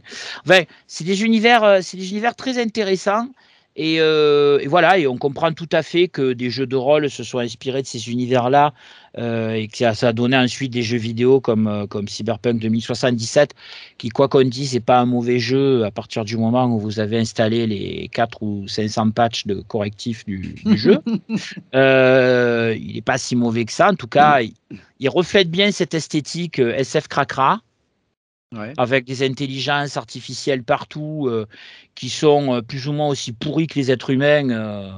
Enfin, 0.46 0.62
c'est 0.86 1.04
des 1.04 1.24
univers, 1.24 1.78
c'est 1.82 1.96
des 1.96 2.10
univers 2.10 2.34
très 2.34 2.58
intéressants. 2.58 3.28
Et, 3.74 4.00
euh, 4.00 4.58
et 4.60 4.66
voilà, 4.66 4.98
et 4.98 5.06
on 5.06 5.16
comprend 5.16 5.52
tout 5.52 5.68
à 5.72 5.82
fait 5.82 6.08
que 6.08 6.34
des 6.34 6.50
jeux 6.50 6.66
de 6.66 6.76
rôle 6.76 7.08
se 7.08 7.24
soient 7.24 7.42
inspirés 7.42 7.80
de 7.80 7.86
ces 7.86 8.10
univers-là 8.10 8.74
euh, 9.16 9.52
et 9.52 9.66
que 9.68 9.78
ça, 9.78 9.94
ça 9.94 10.08
a 10.08 10.12
donné 10.12 10.36
ensuite 10.36 10.72
des 10.72 10.82
jeux 10.82 10.98
vidéo 10.98 11.40
comme, 11.40 11.66
euh, 11.66 11.86
comme 11.86 12.06
Cyberpunk 12.06 12.60
2077, 12.60 13.54
qui, 13.96 14.10
quoi 14.10 14.28
qu'on 14.28 14.44
dise, 14.44 14.74
n'est 14.74 14.80
pas 14.80 14.98
un 14.98 15.06
mauvais 15.06 15.38
jeu 15.38 15.84
à 15.84 15.90
partir 15.90 16.26
du 16.26 16.36
moment 16.36 16.66
où 16.66 16.78
vous 16.78 17.00
avez 17.00 17.18
installé 17.18 17.66
les 17.66 18.10
4 18.12 18.42
ou 18.42 18.68
500 18.68 19.10
patchs 19.12 19.46
de 19.46 19.54
correctifs 19.62 20.26
du, 20.26 20.54
du 20.64 20.76
jeu. 20.76 20.98
Euh, 21.74 22.76
il 22.78 22.94
n'est 22.94 23.02
pas 23.02 23.18
si 23.18 23.36
mauvais 23.36 23.64
que 23.64 23.72
ça. 23.72 23.88
En 23.88 23.94
tout 23.94 24.06
cas, 24.06 24.42
il, 24.42 24.52
il 25.00 25.08
reflète 25.08 25.50
bien 25.50 25.70
cette 25.72 25.94
esthétique 25.94 26.58
SF 26.58 27.08
cracra 27.08 27.60
Ouais. 28.52 28.74
avec 28.76 29.04
des 29.06 29.22
intelligences 29.22 29.96
artificielles 29.96 30.62
partout 30.62 31.26
euh, 31.28 31.46
qui 31.94 32.08
sont 32.10 32.54
euh, 32.54 32.60
plus 32.62 32.86
ou 32.86 32.92
moins 32.92 33.08
aussi 33.08 33.32
pourries 33.32 33.66
que 33.66 33.78
les 33.78 33.90
êtres 33.90 34.10
humains. 34.10 34.50
euh, 34.50 34.90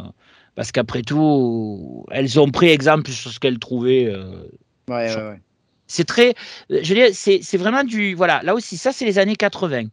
parce 0.54 0.70
qu'après 0.72 1.02
tout, 1.02 2.04
elles 2.10 2.38
ont 2.38 2.50
pris 2.50 2.68
exemple 2.68 3.10
sur 3.10 3.30
ce 3.30 3.40
qu'elles 3.40 3.58
trouvaient. 3.58 4.06
euh. 4.06 4.48
Ouais, 4.88 5.14
ouais, 5.14 5.16
ouais. 5.16 5.40
C'est 5.86 6.04
très. 6.04 6.34
Je 6.70 6.76
veux 6.76 6.94
dire, 6.94 7.08
c'est 7.12 7.56
vraiment 7.56 7.84
du. 7.84 8.14
Voilà, 8.14 8.40
là 8.42 8.54
aussi, 8.54 8.76
ça, 8.76 8.92
c'est 8.92 9.04
les 9.04 9.18
années 9.18 9.36
80. 9.36 9.84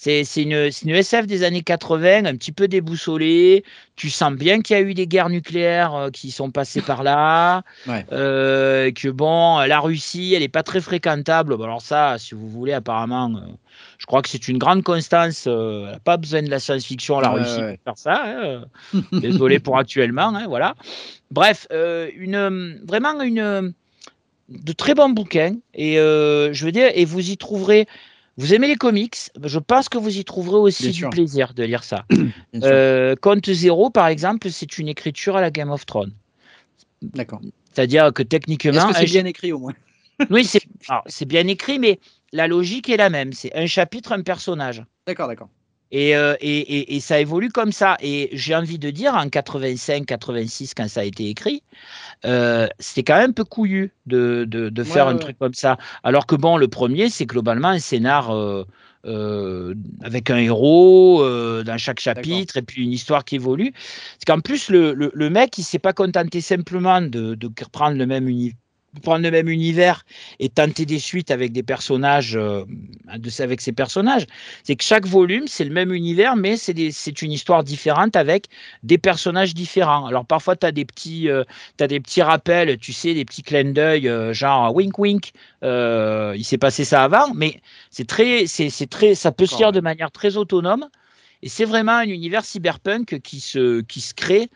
C'est 0.00 0.22
une, 0.36 0.52
une 0.84 0.90
SF 0.94 1.26
des 1.26 1.42
années 1.42 1.62
80, 1.62 2.24
un 2.26 2.36
petit 2.36 2.52
peu 2.52 2.68
déboussolée. 2.68 3.64
Tu 3.96 4.10
sens 4.10 4.32
bien 4.32 4.60
qu'il 4.62 4.76
y 4.76 4.78
a 4.78 4.82
eu 4.82 4.94
des 4.94 5.08
guerres 5.08 5.28
nucléaires 5.28 5.92
euh, 5.96 6.10
qui 6.10 6.30
sont 6.30 6.52
passées 6.52 6.82
par 6.82 7.02
là. 7.02 7.62
Ouais. 7.88 8.06
Euh, 8.12 8.92
que 8.92 9.08
bon, 9.08 9.58
la 9.58 9.80
Russie, 9.80 10.34
elle 10.34 10.42
n'est 10.42 10.48
pas 10.48 10.62
très 10.62 10.80
fréquentable. 10.80 11.56
Bon, 11.56 11.64
alors 11.64 11.82
ça, 11.82 12.16
si 12.18 12.36
vous 12.36 12.48
voulez, 12.48 12.72
apparemment, 12.74 13.28
euh, 13.34 13.40
je 13.98 14.06
crois 14.06 14.22
que 14.22 14.28
c'est 14.28 14.46
une 14.46 14.58
grande 14.58 14.84
constance. 14.84 15.46
euh, 15.48 15.86
elle 15.86 15.92
n'a 15.94 15.98
pas 15.98 16.16
besoin 16.16 16.42
de 16.42 16.50
la 16.50 16.60
science-fiction, 16.60 17.18
la 17.18 17.30
Russie, 17.30 17.58
ouais. 17.60 17.78
pour 17.84 17.96
faire 17.96 17.98
ça. 17.98 18.22
hein, 18.24 18.64
euh. 18.94 19.00
Désolé 19.20 19.58
pour 19.58 19.78
actuellement, 19.78 20.28
hein, 20.32 20.46
voilà. 20.46 20.76
Bref, 21.32 21.66
euh, 21.72 22.08
une, 22.16 22.80
vraiment 22.84 23.20
une, 23.20 23.72
de 24.48 24.72
très 24.72 24.94
bons 24.94 25.08
bouquins. 25.10 25.56
Et 25.74 25.98
euh, 25.98 26.52
je 26.52 26.64
veux 26.64 26.72
dire, 26.72 26.88
et 26.94 27.04
vous 27.04 27.30
y 27.30 27.36
trouverez. 27.36 27.88
Vous 28.38 28.54
aimez 28.54 28.68
les 28.68 28.76
comics? 28.76 29.16
Je 29.44 29.58
pense 29.58 29.88
que 29.88 29.98
vous 29.98 30.16
y 30.16 30.24
trouverez 30.24 30.58
aussi 30.58 30.84
Bien 30.84 30.92
du 30.92 30.98
sûr. 30.98 31.10
plaisir 31.10 31.54
de 31.54 31.64
lire 31.64 31.84
ça. 31.84 32.06
Euh, 32.62 33.14
Compte 33.20 33.50
Zéro, 33.50 33.90
par 33.90 34.08
exemple, 34.08 34.50
c'est 34.50 34.78
une 34.78 34.88
écriture 34.88 35.36
à 35.36 35.40
la 35.40 35.50
Game 35.50 35.70
of 35.70 35.86
Thrones. 35.86 36.12
D'accord. 37.02 37.40
C'est-à-dire 37.72 38.12
que 38.12 38.22
techniquement, 38.22 38.88
que 38.88 38.94
c'est 38.94 39.04
bien 39.04 39.24
écrit 39.26 39.52
au 39.52 39.58
moins? 39.58 39.74
Oui, 40.30 40.44
c'est 41.06 41.24
bien 41.26 41.46
écrit, 41.46 41.78
mais 41.78 42.00
la 42.32 42.48
logique 42.48 42.88
est 42.88 42.96
la 42.96 43.10
même. 43.10 43.32
C'est 43.32 43.54
un 43.54 43.66
chapitre, 43.66 44.12
un 44.12 44.22
personnage. 44.22 44.84
D'accord, 45.06 45.28
d'accord. 45.28 45.48
Et, 45.90 46.16
euh, 46.16 46.34
et, 46.40 46.58
et- 46.58 46.96
et 46.96 47.00
ça 47.00 47.20
évolue 47.20 47.50
comme 47.50 47.72
ça. 47.72 47.96
Et 48.00 48.28
j'ai 48.32 48.54
envie 48.54 48.78
de 48.78 48.90
dire, 48.90 49.14
en 49.14 49.28
85, 49.28 50.06
86, 50.06 50.74
quand 50.74 50.88
ça 50.88 51.00
a 51.00 51.04
été 51.04 51.28
écrit, 51.28 51.62
euh, 52.26 52.68
c'était 52.78 53.04
quand 53.04 53.18
même 53.18 53.30
un 53.30 53.32
peu 53.34 53.44
couillu 53.44 53.92
de, 54.06 54.44
de, 54.48 54.68
de 54.70 54.84
Ouais, 54.84 54.84
faire 54.84 55.06
ouais, 55.06 55.08
un 55.08 55.18
ouais. 55.18 55.18
truc 55.18 55.38
comme 55.38 55.54
ça. 55.54 55.78
Alors 56.04 56.26
que 56.26 56.36
bon, 56.36 56.56
le 56.58 56.68
premier, 56.68 57.10
c'est 57.10 57.26
globalement 57.26 57.68
un 57.68 57.78
scénar 57.80 58.30
euh, 59.04 59.74
avec 60.02 60.30
un 60.30 60.36
héros 60.38 61.22
dans 61.64 61.78
chaque 61.78 62.00
chapitre 62.00 62.56
et 62.58 62.62
puis 62.62 62.84
une 62.84 62.92
histoire 62.92 63.24
qui 63.24 63.36
évolue. 63.36 63.72
C'est 64.18 64.26
qu'en 64.26 64.40
plus, 64.40 64.68
le, 64.70 64.92
le, 64.94 65.10
le 65.14 65.30
mec, 65.30 65.56
il 65.58 65.64
s'est 65.64 65.78
pas 65.78 65.92
contenté 65.92 66.40
simplement 66.40 67.00
de, 67.00 67.34
de 67.34 67.48
prendre 67.72 67.96
le 67.96 68.06
même 68.06 68.28
univers 68.28 68.56
prendre 69.02 69.22
le 69.22 69.30
même 69.30 69.48
univers 69.48 70.04
et 70.38 70.48
tenter 70.48 70.86
des 70.86 70.98
suites 70.98 71.30
avec 71.30 71.52
des 71.52 71.62
personnages 71.62 72.36
euh, 72.36 72.64
de, 73.16 73.42
avec 73.42 73.60
ces 73.60 73.72
personnages. 73.72 74.26
C'est 74.64 74.76
que 74.76 74.84
chaque 74.84 75.06
volume 75.06 75.46
c'est 75.46 75.64
le 75.64 75.72
même 75.72 75.92
univers 75.92 76.36
mais 76.36 76.56
c'est 76.56 77.22
une 77.22 77.32
histoire 77.32 77.64
différente 77.64 78.16
avec 78.16 78.46
des 78.82 78.98
personnages 78.98 79.54
différents. 79.54 80.06
Alors 80.06 80.24
parfois 80.24 80.56
tu 80.56 80.66
as 80.66 80.72
des 80.72 80.84
petits 80.84 81.28
euh, 81.28 81.44
t'as 81.76 81.86
des 81.86 82.00
petits 82.00 82.22
rappels 82.22 82.78
tu 82.78 82.92
sais 82.92 83.14
des 83.14 83.24
petits 83.24 83.42
clins 83.42 83.72
d'œil 83.72 84.08
euh, 84.08 84.32
genre 84.32 84.74
wink 84.74 84.98
wink 84.98 85.32
il 85.62 86.44
s'est 86.44 86.58
passé 86.58 86.84
ça 86.84 87.04
avant 87.04 87.34
mais 87.34 87.60
c'est 87.90 88.06
très 88.06 88.46
c'est 88.46 88.70
très 88.88 89.14
ça 89.14 89.32
peut 89.32 89.46
se 89.46 89.56
lire 89.58 89.72
de 89.72 89.80
manière 89.80 90.10
très 90.10 90.36
autonome. 90.36 90.88
Et 91.40 91.48
c'est 91.48 91.64
vraiment 91.64 91.92
un 91.92 92.08
univers 92.08 92.44
cyberpunk 92.44 93.20
qui 93.20 93.38
se 93.38 93.80
qui 93.82 94.00
se 94.00 94.12
crée 94.12 94.50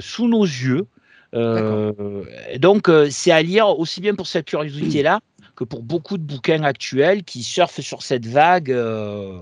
sous 0.00 0.28
nos 0.28 0.44
yeux 0.44 0.86
et 1.32 2.58
donc, 2.58 2.88
euh, 2.88 3.08
c'est 3.10 3.30
à 3.30 3.42
lire 3.42 3.68
aussi 3.78 4.00
bien 4.00 4.14
pour 4.14 4.26
cette 4.26 4.46
curiosité-là 4.46 5.20
que 5.56 5.64
pour 5.64 5.82
beaucoup 5.82 6.18
de 6.18 6.22
bouquins 6.22 6.62
actuels 6.62 7.24
qui 7.24 7.42
surfent 7.42 7.80
sur 7.80 8.02
cette 8.02 8.26
vague 8.26 8.70
euh, 8.70 9.40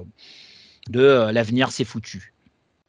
de 0.88 1.00
euh, 1.00 1.32
l'avenir 1.32 1.70
c'est 1.72 1.84
foutu. 1.84 2.32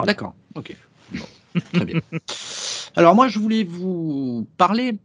D'accord, 0.06 0.36
ok. 0.56 0.76
Bon, 1.12 1.26
très 1.74 1.86
bien. 1.86 2.00
Alors 2.96 3.16
moi, 3.16 3.28
je 3.28 3.40
voulais 3.40 3.64
vous 3.64 4.48
parler, 4.58 4.98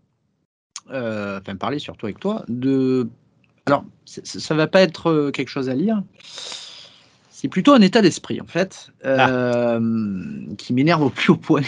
euh, 0.91 1.41
enfin 1.41 1.57
parler 1.57 1.79
surtout 1.79 2.07
avec 2.07 2.21
toi, 2.21 2.45
de... 2.49 3.09
Alors, 3.67 3.85
ça 4.05 4.55
va 4.55 4.67
pas 4.67 4.81
être 4.81 5.11
euh, 5.11 5.31
quelque 5.31 5.49
chose 5.49 5.69
à 5.69 5.75
lire. 5.75 6.03
C'est 7.31 7.49
plutôt 7.49 7.73
un 7.73 7.81
état 7.81 8.03
d'esprit, 8.03 8.41
en 8.41 8.47
fait, 8.47 8.91
euh, 9.05 9.81
qui 10.59 10.73
m'énerve 10.73 11.03
au 11.03 11.11
plus 11.11 11.31
haut 11.31 11.37
point. 11.37 11.63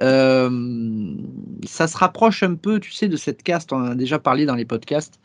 Euh, 0.00 1.14
ça 1.66 1.86
se 1.86 1.96
rapproche 1.96 2.42
un 2.42 2.54
peu, 2.54 2.80
tu 2.80 2.92
sais, 2.92 3.08
de 3.08 3.16
cette 3.16 3.42
caste, 3.42 3.72
on 3.72 3.76
en 3.76 3.90
a 3.90 3.94
déjà 3.94 4.18
parlé 4.18 4.46
dans 4.46 4.54
les 4.54 4.64
podcasts, 4.64 5.18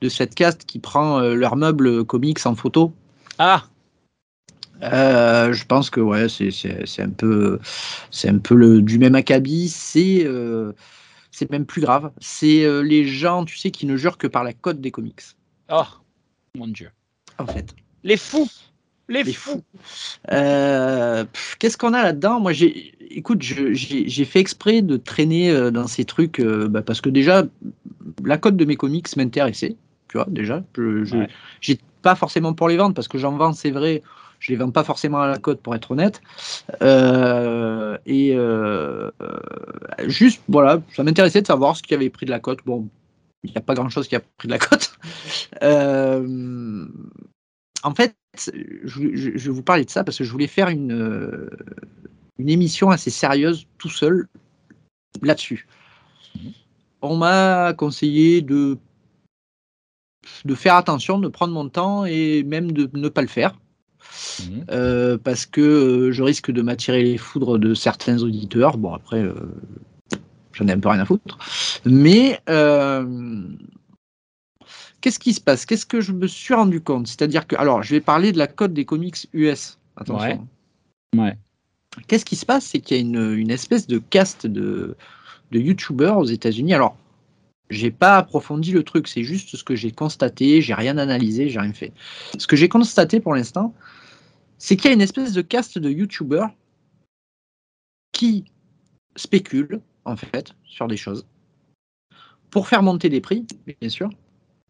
de 0.00 0.08
cette 0.08 0.34
caste 0.34 0.64
qui 0.64 0.78
prend 0.78 1.20
euh, 1.20 1.34
leurs 1.34 1.56
meubles 1.56 2.04
comics 2.04 2.44
en 2.44 2.54
photo. 2.54 2.92
Ah, 3.38 3.64
Euh, 4.82 5.52
je 5.52 5.64
pense 5.64 5.90
que 5.90 6.00
ouais, 6.00 6.28
c'est 6.28 7.02
un 7.02 7.10
peu, 7.10 7.60
c'est 8.10 8.28
un 8.28 8.38
peu 8.38 8.54
le, 8.54 8.82
du 8.82 8.98
même 8.98 9.14
acabit. 9.14 9.68
C'est 9.68 10.26
c'est 11.30 11.50
même 11.50 11.64
plus 11.64 11.80
grave. 11.80 12.10
C'est 12.20 12.82
les 12.82 13.06
gens, 13.06 13.44
tu 13.44 13.56
sais, 13.56 13.70
qui 13.70 13.86
ne 13.86 13.96
jurent 13.96 14.18
que 14.18 14.26
par 14.26 14.44
la 14.44 14.52
cote 14.52 14.80
des 14.80 14.90
comics. 14.90 15.22
oh, 15.70 15.84
mon 16.58 16.66
Dieu. 16.66 16.90
En 17.38 17.46
fait, 17.46 17.74
Les 18.02 18.16
fous 18.16 18.50
Les, 19.08 19.22
les 19.22 19.32
fous. 19.32 19.62
Euh, 20.30 21.24
Qu'est-ce 21.58 21.76
qu'on 21.76 21.92
a 21.92 22.02
là-dedans? 22.02 22.40
Moi, 22.40 22.52
j'ai, 22.52 22.94
écoute, 23.10 23.42
j'ai 23.42 24.24
fait 24.24 24.40
exprès 24.40 24.80
de 24.82 24.96
traîner 24.96 25.50
euh, 25.50 25.70
dans 25.70 25.86
ces 25.86 26.04
trucs 26.04 26.38
euh, 26.40 26.68
bah, 26.68 26.82
parce 26.82 27.00
que 27.00 27.10
déjà, 27.10 27.44
la 28.24 28.38
cote 28.38 28.56
de 28.56 28.64
mes 28.64 28.76
comics 28.76 29.14
m'intéressait. 29.16 29.76
Tu 30.08 30.16
vois, 30.18 30.26
déjà, 30.30 30.62
je, 30.76 31.14
Ouais. 31.16 31.28
j'ai 31.60 31.78
pas 32.02 32.14
forcément 32.14 32.52
pour 32.54 32.68
les 32.68 32.76
vendre 32.76 32.94
parce 32.94 33.08
que 33.08 33.18
j'en 33.18 33.36
vends, 33.36 33.52
c'est 33.52 33.70
vrai. 33.70 34.02
Je 34.38 34.50
les 34.50 34.56
vends 34.58 34.70
pas 34.72 34.82
forcément 34.82 35.20
à 35.20 35.28
la 35.28 35.38
cote 35.38 35.60
pour 35.60 35.74
être 35.74 35.92
honnête. 35.92 36.20
Euh, 36.82 37.96
et 38.06 38.32
euh, 38.34 39.08
juste, 40.06 40.42
voilà, 40.48 40.82
ça 40.96 41.04
m'intéressait 41.04 41.42
de 41.42 41.46
savoir 41.46 41.76
ce 41.76 41.82
qui 41.82 41.94
avait 41.94 42.10
pris 42.10 42.26
de 42.26 42.30
la 42.32 42.40
cote. 42.40 42.58
Bon, 42.66 42.88
il 43.44 43.50
n'y 43.50 43.56
a 43.56 43.60
pas 43.60 43.74
grand-chose 43.74 44.08
qui 44.08 44.16
a 44.16 44.20
pris 44.20 44.48
de 44.48 44.52
la 44.52 44.58
cote. 44.58 44.92
Euh, 45.62 46.86
en 47.82 47.94
fait, 47.94 48.14
je, 48.84 49.36
je- 49.36 49.50
vous 49.50 49.62
parler 49.62 49.84
de 49.84 49.90
ça 49.90 50.04
parce 50.04 50.18
que 50.18 50.24
je 50.24 50.30
voulais 50.32 50.46
faire 50.46 50.68
une, 50.68 50.92
euh, 50.92 51.50
une 52.38 52.48
émission 52.48 52.90
assez 52.90 53.10
sérieuse 53.10 53.66
tout 53.78 53.88
seul 53.90 54.28
là-dessus. 55.22 55.66
On 57.02 57.16
m'a 57.16 57.74
conseillé 57.74 58.42
de, 58.42 58.78
de 60.44 60.54
faire 60.54 60.76
attention, 60.76 61.18
de 61.18 61.28
prendre 61.28 61.52
mon 61.52 61.68
temps 61.68 62.04
et 62.04 62.42
même 62.44 62.72
de 62.72 62.88
ne 62.94 63.08
pas 63.08 63.22
le 63.22 63.28
faire. 63.28 63.58
Mhm. 64.40 64.64
Euh, 64.70 65.18
parce 65.18 65.46
que 65.46 65.60
euh, 65.60 66.12
je 66.12 66.22
risque 66.22 66.50
de 66.50 66.62
m'attirer 66.62 67.02
les 67.02 67.18
foudres 67.18 67.58
de 67.58 67.74
certains 67.74 68.22
auditeurs. 68.22 68.76
Bon, 68.78 68.94
après, 68.94 69.22
euh, 69.22 69.34
j'en 70.52 70.66
ai 70.68 70.72
un 70.72 70.80
peu 70.80 70.88
rien 70.88 71.00
à 71.00 71.04
foutre. 71.04 71.38
Mais 71.84 72.40
euh, 72.48 73.04
qu'est-ce 75.02 75.18
qui 75.18 75.34
se 75.34 75.40
passe? 75.40 75.66
Qu'est-ce 75.66 75.84
que 75.84 76.00
je 76.00 76.12
me 76.12 76.26
suis 76.26 76.54
rendu 76.54 76.80
compte? 76.80 77.06
C'est-à-dire 77.08 77.46
que, 77.46 77.56
alors, 77.56 77.82
je 77.82 77.90
vais 77.90 78.00
parler 78.00 78.32
de 78.32 78.38
la 78.38 78.46
cote 78.46 78.72
des 78.72 78.86
comics 78.86 79.28
US. 79.34 79.78
Attention. 79.96 80.48
Ouais. 81.14 81.36
Qu'est-ce 82.06 82.24
qui 82.24 82.36
se 82.36 82.46
passe? 82.46 82.64
C'est 82.64 82.80
qu'il 82.80 82.96
y 82.96 83.00
a 83.00 83.02
une, 83.02 83.34
une 83.34 83.50
espèce 83.50 83.86
de 83.86 83.98
caste 83.98 84.46
de, 84.46 84.96
de 85.50 85.58
YouTubers 85.58 86.16
aux 86.16 86.24
États-Unis. 86.24 86.72
Alors, 86.72 86.96
j'ai 87.68 87.90
pas 87.90 88.16
approfondi 88.16 88.72
le 88.72 88.82
truc, 88.82 89.08
c'est 89.08 89.24
juste 89.24 89.56
ce 89.56 89.64
que 89.64 89.74
j'ai 89.74 89.92
constaté, 89.92 90.62
j'ai 90.62 90.74
rien 90.74 90.96
analysé, 90.98 91.48
j'ai 91.48 91.60
rien 91.60 91.72
fait. 91.72 91.92
Ce 92.38 92.46
que 92.46 92.56
j'ai 92.56 92.68
constaté 92.68 93.20
pour 93.20 93.34
l'instant, 93.34 93.74
c'est 94.58 94.76
qu'il 94.76 94.86
y 94.86 94.90
a 94.90 94.94
une 94.94 95.02
espèce 95.02 95.32
de 95.32 95.42
caste 95.42 95.78
de 95.78 95.90
YouTubers 95.90 96.50
qui 98.12 98.44
spéculent, 99.16 99.80
en 100.04 100.16
fait, 100.16 100.54
sur 100.64 100.86
des 100.86 100.96
choses 100.96 101.26
pour 102.50 102.68
faire 102.68 102.82
monter 102.82 103.08
des 103.08 103.22
prix, 103.22 103.46
bien 103.80 103.88
sûr, 103.88 104.10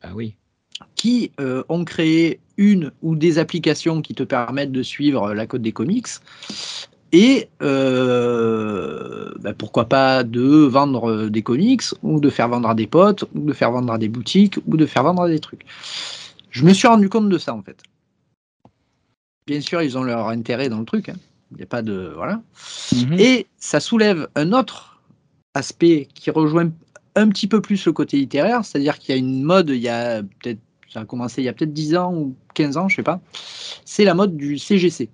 Ah 0.02 0.11
oui. 0.14 0.35
qui 0.97 1.30
euh, 1.40 1.62
ont 1.68 1.85
créé 1.85 2.40
une 2.56 2.90
ou 3.02 3.14
des 3.16 3.38
applications 3.38 4.02
qui 4.02 4.14
te 4.14 4.23
permettent 4.23 4.73
de 4.73 4.82
suivre 4.82 5.32
la 5.32 5.47
code 5.47 5.62
des 5.62 5.73
comics 5.73 6.09
et 7.12 7.49
euh, 7.62 9.32
bah, 9.40 9.52
pourquoi 9.54 9.85
pas 9.88 10.25
de 10.25 10.64
vendre 10.64 11.28
des 11.28 11.42
comics 11.42 11.82
ou 12.02 12.21
de 12.21 12.30
faire 12.30 12.49
vendre 12.49 12.68
à 12.68 12.75
des 12.75 12.87
potes 12.87 13.25
ou 13.35 13.40
de 13.40 13.52
faire 13.52 13.71
vendre 13.71 13.92
à 13.92 13.99
des 13.99 14.09
boutiques 14.09 14.59
ou 14.66 14.76
de 14.76 14.87
faire 14.87 15.02
vendre 15.02 15.23
à 15.23 15.28
des 15.28 15.38
trucs. 15.40 15.64
Je 16.50 16.64
me 16.64 16.73
suis 16.73 16.88
rendu 16.88 17.09
compte 17.09 17.28
de 17.28 17.38
ça 17.38 17.54
en 17.54 17.62
fait. 17.62 17.82
Bien 19.47 19.61
sûr, 19.61 19.82
ils 19.82 19.99
ont 19.99 20.04
leur 20.04 20.28
intérêt 20.28 20.68
dans 20.68 20.78
le 20.78 20.85
truc. 20.85 21.09
hein. 21.09 21.16
Il 21.50 21.59
n'y 21.59 21.62
a 21.64 21.66
pas 21.66 21.82
de 21.82 22.12
voilà. 22.16 22.40
Mhm. 22.94 23.18
Et 23.18 23.47
ça 23.59 23.78
soulève 23.80 24.28
un 24.37 24.52
autre 24.52 25.02
aspect 25.54 26.09
qui 26.14 26.30
rejoint 26.30 26.71
un 27.14 27.28
petit 27.28 27.47
peu 27.47 27.61
plus 27.61 27.85
le 27.87 27.92
côté 27.92 28.16
littéraire, 28.16 28.64
c'est-à-dire 28.64 28.99
qu'il 28.99 29.14
y 29.14 29.19
a 29.19 29.19
une 29.19 29.42
mode, 29.42 29.71
il 29.71 29.76
y 29.76 29.88
a 29.88 30.23
peut-être, 30.23 30.61
ça 30.92 31.00
a 31.00 31.04
commencé 31.04 31.42
il 31.42 31.45
y 31.45 31.49
a 31.49 31.52
peut-être 31.52 31.73
10 31.73 31.97
ans 31.97 32.14
ou 32.14 32.35
15 32.54 32.76
ans, 32.76 32.88
je 32.88 32.97
sais 32.97 33.02
pas, 33.02 33.21
c'est 33.85 34.04
la 34.04 34.14
mode 34.14 34.37
du 34.37 34.59
CGC. 34.59 35.09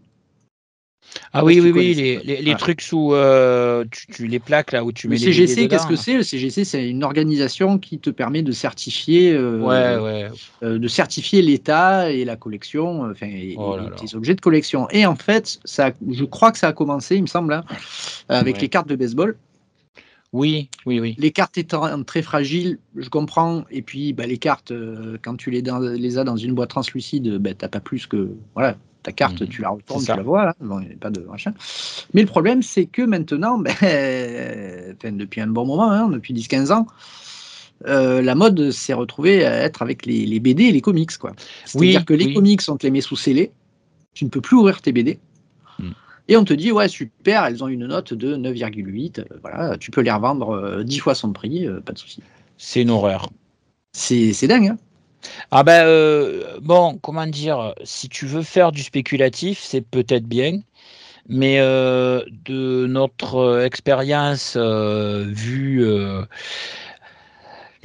Ah 1.32 1.44
oui, 1.44 1.58
oui, 1.60 1.70
oui, 1.70 1.94
les, 1.94 2.54
trucs 2.56 2.80
sous 2.80 3.14
euh, 3.14 3.84
tu, 3.90 4.06
tu- 4.08 4.26
les 4.26 4.38
plaques 4.38 4.72
là 4.72 4.84
où 4.84 4.92
tu 4.92 5.06
Le 5.06 5.12
mets 5.12 5.18
les 5.18 5.26
CGC, 5.32 5.54
BD 5.54 5.68
qu'est-ce 5.68 5.86
que 5.86 5.96
c'est? 5.96 6.14
Le 6.14 6.22
CGC, 6.22 6.64
c'est 6.64 6.88
une 6.88 7.02
organisation 7.02 7.78
qui 7.78 7.98
te 7.98 8.10
permet 8.10 8.42
de 8.42 8.52
certifier, 8.52 9.32
euh, 9.32 9.58
Ouais, 9.58 10.02
ouais. 10.02 10.30
euh, 10.62 10.78
de 10.78 10.88
certifier 10.88 11.40
l'état 11.40 12.10
et 12.10 12.24
la 12.24 12.36
collection, 12.36 13.10
enfin, 13.10 13.26
et, 13.26 13.54
Oh 13.56 13.76
là 13.76 13.84
et 13.84 13.90
là. 13.90 13.96
tes 13.96 14.14
objets 14.14 14.34
de 14.34 14.40
collection. 14.40 14.88
Et 14.90 15.06
en 15.06 15.16
fait, 15.16 15.58
ça, 15.64 15.92
je 16.10 16.24
crois 16.24 16.52
que 16.52 16.58
ça 16.58 16.68
a 16.68 16.72
commencé, 16.72 17.16
il 17.16 17.22
me 17.22 17.26
semble, 17.26 17.52
hein, 17.54 17.64
avec 18.28 18.60
les 18.60 18.68
cartes 18.68 18.88
de 18.88 18.96
baseball. 18.96 19.36
Oui, 20.32 20.68
oui, 20.84 21.00
oui. 21.00 21.14
Les 21.18 21.30
cartes 21.30 21.56
étant 21.56 22.02
très 22.04 22.20
fragiles, 22.22 22.78
je 22.96 23.08
comprends. 23.08 23.64
Et 23.70 23.80
puis, 23.82 24.12
bah, 24.12 24.26
les 24.26 24.36
cartes, 24.38 24.72
euh, 24.72 25.16
quand 25.22 25.36
tu 25.36 25.50
les, 25.50 25.62
dans- 25.62 25.78
les 25.78 26.18
as 26.18 26.24
dans 26.24 26.36
une 26.36 26.52
boîte 26.54 26.68
translucide, 26.70 27.38
bah, 27.38 27.54
t'as 27.54 27.68
pas 27.68 27.80
plus 27.80 28.06
que. 28.06 28.30
Voilà, 28.54 28.76
ta 29.02 29.12
carte, 29.12 29.40
Mhm. 29.40 29.48
tu 29.48 29.62
la 29.62 29.70
retournes, 29.70 30.04
tu 30.04 30.06
la 30.16 30.22
vois. 30.22 30.50
hein. 30.50 30.54
Bon, 30.60 30.80
il 30.80 30.88
n'y 30.88 30.92
a 30.94 30.96
pas 30.98 31.08
de 31.10 31.20
machin. 31.22 31.54
Mais 32.12 32.20
le 32.20 32.26
problème, 32.28 32.62
c'est 32.62 32.84
que 32.84 33.00
maintenant, 33.02 33.62
enfin, 33.64 35.12
depuis 35.12 35.40
un 35.40 35.46
bon 35.46 35.64
moment, 35.64 35.90
hein, 35.90 36.08
depuis 36.10 36.34
10-15 36.34 36.72
ans, 36.72 36.86
euh, 37.86 38.20
la 38.20 38.34
mode 38.34 38.70
s'est 38.70 38.92
retrouvée 38.92 39.46
à 39.46 39.62
être 39.62 39.80
avec 39.82 40.04
les, 40.04 40.26
les 40.26 40.40
BD 40.40 40.64
et 40.64 40.72
les 40.72 40.80
comics. 40.82 41.16
quoi. 41.16 41.32
C'est-à-dire 41.64 42.00
Oui, 42.00 42.04
que 42.04 42.14
les 42.14 42.26
oui. 42.26 42.34
comics, 42.34 42.60
on 42.68 42.76
te 42.76 42.86
les 42.86 42.90
met 42.90 43.00
sous 43.00 43.16
scellés. 43.16 43.50
Tu 44.14 44.24
ne 44.24 44.30
peux 44.30 44.40
plus 44.40 44.56
ouvrir 44.56 44.82
tes 44.82 44.92
BD. 44.92 45.18
Et 46.28 46.36
on 46.36 46.44
te 46.44 46.52
dit, 46.52 46.72
ouais, 46.72 46.88
super, 46.88 47.44
elles 47.44 47.64
ont 47.64 47.68
une 47.68 47.86
note 47.86 48.12
de 48.12 48.36
9,8. 48.36 49.20
euh, 49.20 49.24
voilà, 49.40 49.78
tu 49.78 49.90
peux 49.90 50.02
les 50.02 50.10
revendre 50.10 50.50
euh, 50.50 50.84
10 50.84 50.98
fois 50.98 51.14
son 51.14 51.32
prix, 51.32 51.66
euh, 51.66 51.80
pas 51.80 51.92
de 51.94 51.98
souci. 51.98 52.22
C'est 52.58 52.82
une 52.82 52.90
horreur. 52.90 53.30
C'est 53.92 54.46
dingue. 54.46 54.68
Hein 54.68 54.78
Ah 55.50 55.62
ben 55.62 55.86
euh, 55.86 56.58
bon, 56.60 56.98
comment 57.02 57.26
dire, 57.26 57.74
si 57.82 58.08
tu 58.08 58.26
veux 58.26 58.42
faire 58.42 58.72
du 58.72 58.82
spéculatif, 58.82 59.60
c'est 59.60 59.80
peut-être 59.80 60.26
bien, 60.26 60.60
mais 61.28 61.60
euh, 61.60 62.22
de 62.44 62.86
notre 62.86 63.36
euh, 63.36 63.64
expérience 63.64 64.54
euh, 64.56 65.24
vue 65.28 65.84
euh, 65.84 66.22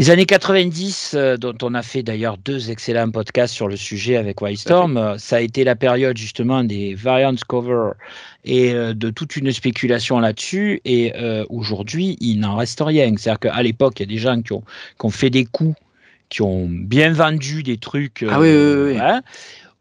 les 0.04 0.10
années 0.12 0.26
90, 0.26 1.14
euh, 1.16 1.38
dont 1.38 1.56
on 1.62 1.74
a 1.74 1.82
fait 1.82 2.04
d'ailleurs 2.04 2.38
deux 2.38 2.72
excellents 2.72 3.10
podcasts 3.10 3.54
sur 3.54 3.70
le 3.70 3.78
sujet 3.78 4.18
avec 4.18 4.42
Wildstorm, 4.42 4.98
euh, 4.98 5.18
ça 5.18 5.38
a 5.38 5.40
été 5.40 5.64
la 5.64 5.78
période 5.78 6.18
justement 6.18 6.66
des 6.66 6.94
variants 6.94 7.34
cover 7.48 7.92
et 8.44 8.74
euh, 8.74 8.94
de 8.94 9.10
toute 9.12 9.38
une 9.38 9.54
spéculation 9.54 10.20
là-dessus. 10.20 10.82
Et 10.84 11.14
aujourd'hui, 11.48 12.18
il 12.20 12.42
n'en 12.42 12.58
reste 12.58 12.82
rien. 12.82 13.14
C'est-à-dire 13.18 13.40
qu'à 13.40 13.64
l'époque, 13.64 13.94
il 14.00 14.02
y 14.02 14.04
a 14.04 14.14
des 14.14 14.18
gens 14.18 14.42
qui 14.42 14.52
ont, 14.52 14.64
qui 15.00 15.06
ont 15.06 15.10
fait 15.10 15.30
des 15.30 15.46
coups, 15.46 15.76
qui 16.28 16.42
ont 16.42 16.68
bien 16.70 17.14
vendu 17.14 17.64
des 17.64 17.78
trucs. 17.78 18.26
Ah 18.30 18.42
oui, 18.42 18.50
oui, 18.50 18.74
oui, 18.76 18.92
oui. 18.96 19.00
hein. 19.00 19.22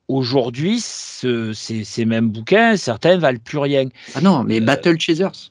Aujourd'hui, 0.07 0.79
ce- 0.81 1.53
ces, 1.53 1.83
ces 1.83 2.05
mêmes 2.05 2.29
bouquins, 2.29 2.77
certains 2.77 3.17
valent 3.17 3.41
plus 3.45 3.59
rien. 3.59 3.87
Ah 4.15 4.21
non, 4.21 4.45
mais 4.45 4.61
Battle 4.61 5.01
Chasers. 5.01 5.51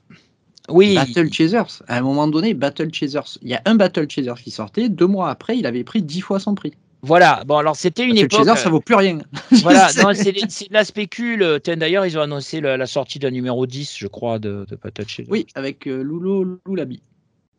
Oui, 0.74 0.96
Battle 0.96 1.32
Chasers. 1.32 1.84
À 1.88 1.98
un 1.98 2.01
moment 2.01 2.28
donné, 2.28 2.54
Battle 2.54 2.94
Chasers. 2.94 3.38
Il 3.42 3.50
y 3.50 3.54
a 3.54 3.62
un 3.66 3.75
Battle 3.75 4.08
Chasers 4.10 4.36
qui 4.42 4.51
sortait. 4.51 4.90
Deux 4.90 5.08
mois 5.08 5.30
après, 5.30 5.58
il 5.58 5.66
avait 5.66 5.84
pris 5.84 6.01
dix 6.01 6.22
fois 6.22 6.40
son 6.40 6.56
prix. 6.56 6.74
voilà. 7.01 7.44
Bon, 7.46 7.58
alors 7.58 7.75
c'était 7.75 8.04
une 8.04 8.10
Battle 8.16 8.25
époque. 8.25 8.40
Chasers, 8.40 8.58
ça 8.58 8.70
vaut 8.70 8.80
plus 8.82 8.96
rien. 8.96 9.20
Voilà, 9.63 9.90
C'est- 10.13 10.70
de 10.70 10.74
la 10.74 10.84
spécule. 10.86 11.60
D'ailleurs, 11.66 12.06
ils 12.06 12.18
ont 12.18 12.22
annoncé 12.22 12.62
la, 12.62 12.78
la 12.78 12.86
sortie 12.88 13.20
d'un 13.20 13.32
numéro 13.32 13.66
10, 13.66 13.96
je 13.98 14.08
crois, 14.08 14.40
de, 14.40 14.66
de 14.70 14.75
Patate 14.75 15.08
Chasers. 15.10 15.32
Oui, 15.32 15.46
avec 15.56 15.88
euh, 15.88 16.01
Lulo 16.04 16.60
Loulabi. 16.66 17.01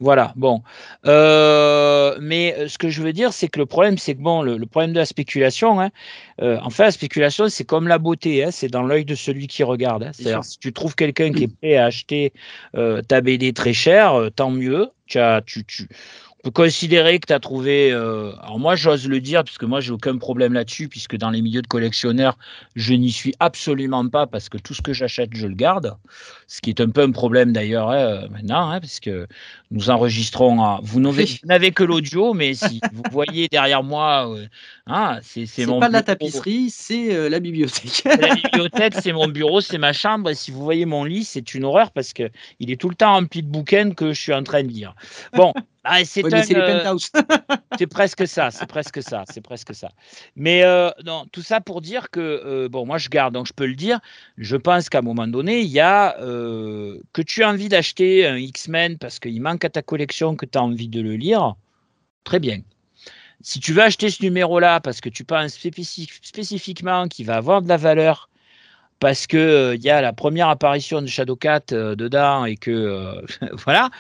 Voilà, 0.03 0.33
bon. 0.35 0.63
Euh, 1.07 2.19
mais 2.21 2.55
euh, 2.59 2.69
ce 2.69 2.77
que 2.77 2.89
je 2.89 3.03
veux 3.03 3.13
dire, 3.13 3.33
c'est 3.33 3.47
que 3.47 3.61
le 3.61 3.67
problème, 3.67 3.99
c'est 3.99 4.15
que 4.17 4.21
bon, 4.21 4.43
le, 4.43 4.57
le 4.57 4.67
problème 4.67 4.93
de 4.93 4.99
la 4.99 5.07
spéculation, 5.07 5.81
hein, 5.81 5.91
euh, 6.41 6.59
en 6.63 6.71
fait, 6.71 6.83
la 6.83 6.91
spéculation, 6.91 7.49
c'est 7.49 7.65
comme 7.65 7.87
la 7.87 7.99
beauté, 7.99 8.43
hein, 8.45 8.51
c'est 8.51 8.67
dans 8.69 8.83
l'œil 8.83 9.05
de 9.05 9.15
celui 9.15 9.47
qui 9.47 9.63
regarde. 9.63 10.03
hein. 10.03 10.11
C'est-à-dire, 10.13 10.43
si 10.45 10.59
tu 10.59 10.73
trouves 10.73 10.97
quelqu'un 10.97 11.33
qui 11.33 11.45
est 11.45 11.57
prêt 11.61 11.77
à 11.77 11.85
acheter 11.87 12.33
euh, 12.75 13.01
ta 13.03 13.21
BD 13.21 13.53
très 13.53 13.73
cher, 13.73 14.15
euh, 14.15 14.31
tant 14.31 14.51
mieux. 14.51 14.89
Tu 15.07 15.19
as, 15.19 15.43
tu, 15.45 15.65
tu, 15.65 15.89
on 16.45 16.51
peut 16.51 16.65
considérer 16.65 17.21
que 17.21 17.27
tu 17.29 17.33
as 17.33 17.39
trouvé. 17.39 17.93
euh, 17.93 18.33
alors, 18.43 18.59
moi, 18.59 18.75
j'ose 18.75 19.07
le 19.07 19.21
dire, 19.21 19.45
puisque 19.45 19.63
moi, 19.63 19.81
j'ai 19.81 19.93
aucun 19.93 20.19
problème 20.19 20.53
là-dessus, 20.55 20.89
puisque 20.89 21.17
dans 21.17 21.31
les 21.31 21.41
milieux 21.41 21.63
de 21.63 21.69
collectionneurs, 21.69 22.37
je 22.75 22.95
n'y 22.95 23.13
suis 23.13 23.33
absolument 23.39 24.09
pas, 24.09 24.27
parce 24.27 24.49
que 24.49 24.59
tout 24.59 24.75
ce 24.75 24.83
que 24.83 24.93
j'achète, 24.93 25.31
je 25.35 25.47
le 25.47 25.55
garde. 25.55 25.97
Ce 26.49 26.61
qui 26.61 26.71
est 26.71 26.81
un 26.81 26.91
peu 26.91 27.03
un 27.03 27.13
problème 27.13 27.53
d'ailleurs 27.53 27.91
hein, 27.91 28.27
maintenant, 28.31 28.71
hein, 28.71 28.81
parce 28.81 28.99
que 28.99 29.29
nous 29.71 29.89
enregistrons. 29.89 30.63
à- 30.63 30.81
vous 30.83 30.99
n'avez 31.01 31.25
vous 31.43 31.47
n'avez 31.49 31.71
que 31.71 31.85
l'audio, 31.85 32.35
mais 32.35 32.55
si 32.55 32.81
vous 32.93 33.05
voyez 33.13 33.47
derrière 33.49 33.85
moi, 33.85 34.29
euh, 34.29 34.47
hein, 34.87 35.19
c'est 35.23 35.47
pas 35.67 35.89
de 35.89 35.93
la 35.93 36.03
bureau. 36.03 36.03
tapisserie, 36.03 36.71
c'est 36.71 37.15
euh, 37.15 37.29
la 37.29 37.41
bibliothèque. 37.41 38.03
La 38.05 38.35
bibliothèque, 38.35 38.95
c'est 39.01 39.13
mon 39.13 39.29
bureau, 39.29 39.61
c'est 39.61 39.79
ma 39.79 39.93
chambre. 39.93 40.31
Et 40.31 40.35
si 40.35 40.51
vous 40.51 40.63
voyez 40.63 40.85
mon 40.85 41.05
lit, 41.05 41.25
c'est 41.25 41.55
une 41.55 41.65
horreur 41.65 41.91
parce 41.91 42.13
que 42.13 42.31
il 42.59 42.71
est 42.71 42.81
tout 42.81 42.89
le 42.89 42.95
temps 42.95 43.15
rempli 43.15 43.43
de 43.43 43.49
bouquins 43.49 43.91
que 43.93 44.13
je 44.13 44.21
suis 44.21 44.33
en 44.33 44.43
train 44.43 44.63
de 44.63 44.69
lire. 44.69 44.95
Bon, 45.35 45.53
ah, 45.85 46.05
c'est 46.05 46.23
Ouais, 46.25 46.31
les 46.31 46.55
euh, 46.55 46.97
c'est 47.79 47.87
presque 47.87 48.27
ça, 48.27 48.51
c'est 48.51 48.67
presque 48.67 49.03
ça, 49.03 49.25
c'est 49.31 49.41
presque 49.41 49.75
ça. 49.75 49.91
Mais 50.37 50.63
euh, 50.63 50.91
non, 51.05 51.27
tout 51.33 51.43
ça 51.43 51.61
pour 51.61 51.81
dire 51.81 52.11
que 52.11 52.21
euh, 52.21 52.69
bon, 52.69 52.87
moi 52.87 52.99
je 52.99 53.09
garde, 53.09 53.35
donc 53.35 53.47
je 53.47 53.53
peux 53.53 53.67
le 53.67 53.75
dire. 53.75 54.01
Je 54.39 54.57
pense 54.57 54.89
qu'à 54.89 54.99
un 54.99 55.03
moment 55.03 55.27
donné, 55.27 55.61
il 55.61 55.71
y 55.71 55.81
a 55.81 56.17
que 56.21 57.23
tu 57.23 57.43
as 57.43 57.49
envie 57.49 57.69
d'acheter 57.69 58.27
un 58.27 58.37
X-Men 58.37 58.99
parce 58.99 59.19
qu'il 59.19 59.41
manque 59.41 59.65
à 59.65 59.71
ta 59.71 59.83
collection, 59.83 60.37
que 60.37 60.47
tu 60.47 60.59
as 60.59 60.63
envie 60.63 60.89
de 60.89 61.01
le 61.01 61.17
lire, 61.17 61.55
très 62.25 62.39
bien. 62.39 62.61
Si 63.43 63.61
tu 63.61 63.73
veux 63.73 63.83
acheter 63.83 64.09
ce 64.11 64.23
numéro-là 64.23 64.81
parce 64.81 65.01
que 65.01 65.09
tu 65.09 65.25
penses 65.25 65.57
spécifi- 65.59 66.09
spécifiquement 66.23 67.09
qu'il 67.09 67.27
va 67.27 67.37
avoir 67.37 67.61
de 67.63 67.69
la 67.69 67.77
valeur, 67.77 68.29
parce 69.01 69.27
que 69.27 69.37
euh, 69.37 69.75
il 69.75 69.83
y 69.83 69.91
a 69.91 70.01
la 70.01 70.13
première 70.13 70.49
apparition 70.49 71.03
de 71.03 71.07
Shadowcat 71.09 71.63
euh, 71.73 71.97
dedans 71.97 72.45
et 72.45 72.57
que 72.57 72.71
euh, 72.71 73.21
voilà. 73.65 73.91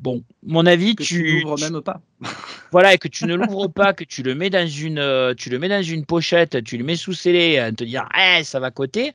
Bon, 0.00 0.22
mon 0.42 0.66
avis, 0.66 0.96
que 0.96 1.02
tu, 1.04 1.24
tu 1.24 1.42
n'ouvres 1.42 1.56
tu- 1.56 1.62
même 1.72 1.80
pas. 1.80 2.02
voilà, 2.72 2.92
et 2.92 2.98
que 2.98 3.08
tu 3.08 3.24
ne 3.24 3.34
l'ouvres 3.34 3.68
pas, 3.68 3.94
que 3.94 4.04
tu 4.04 4.22
le 4.22 4.34
mets 4.34 4.50
dans 4.50 4.66
une, 4.66 4.98
euh, 4.98 5.32
tu 5.34 5.48
le 5.48 5.58
mets 5.58 5.68
dans 5.70 5.82
une 5.82 6.04
pochette, 6.04 6.62
tu 6.64 6.76
le 6.76 6.84
mets 6.84 6.96
sous 6.96 7.14
scellé, 7.14 7.58
à 7.58 7.72
te 7.72 7.84
dire, 7.84 8.06
eh, 8.18 8.44
ça 8.44 8.60
va 8.60 8.70
coter. 8.70 9.14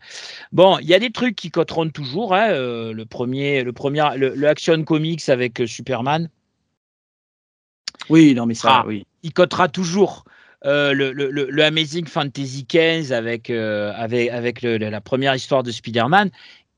Bon, 0.52 0.80
il 0.80 0.88
y 0.88 0.96
a 0.96 1.00
des 1.00 1.12
trucs 1.12 1.36
qui 1.36 1.52
coteront 1.52 1.90
toujours. 1.90 2.34
hein, 2.34 2.50
euh, 2.50 2.94
le 2.94 3.06
premier, 3.06 3.62
le 3.64 3.74
premier, 3.74 4.10
le, 4.16 4.34
le 4.34 4.48
Action 4.48 4.84
Comics 4.84 5.30
avec 5.30 5.62
euh, 5.62 5.68
Superman, 5.68 6.30
Oui, 8.10 8.34
non, 8.34 8.48
mais 8.48 8.56
ça, 8.56 8.80
Ah. 8.80 8.84
oui. 8.88 9.06
Il 9.24 9.34
cotera 9.34 9.68
toujours. 9.70 10.24
Euh, 10.66 10.92
le, 10.94 11.14
le- 11.14 11.30
le- 11.32 11.64
Amazing 11.64 12.06
Fantasy 12.08 12.66
15 12.66 13.14
avec, 13.14 13.50
euh, 13.50 13.94
avec, 13.96 14.30
avec 14.30 14.62
le- 14.62 14.78
le- 14.78 14.90
la 14.90 15.00
première 15.02 15.34
histoire 15.34 15.64
de 15.64 15.72
Spider-Man, 15.72 16.32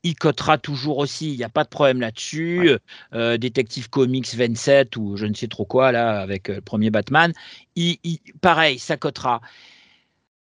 il 0.03 0.15
cotera 0.15 0.57
toujours 0.59 0.99
aussi. 0.99 1.31
Il 1.33 1.37
n'y 1.37 1.43
a 1.43 1.49
pas 1.49 1.63
de 1.63 1.69
problème 1.69 1.99
là-dessus. 1.99 2.71
Euh, 3.13 3.37
Détective 3.37 3.89
Comics 3.89 4.35
27 4.35 4.97
ou 4.97 5.17
je 5.17 5.25
ne 5.25 5.33
sais 5.33 5.47
trop 5.47 5.65
quoi, 5.65 5.91
là, 5.91 6.19
avec 6.21 6.49
euh, 6.49 6.55
le 6.55 6.61
premier 6.61 6.91
Batman, 6.91 7.33
il, 7.75 7.97
il- 8.03 8.19
pareil, 8.41 8.77
ça 8.79 8.97
cotera. 8.97 9.41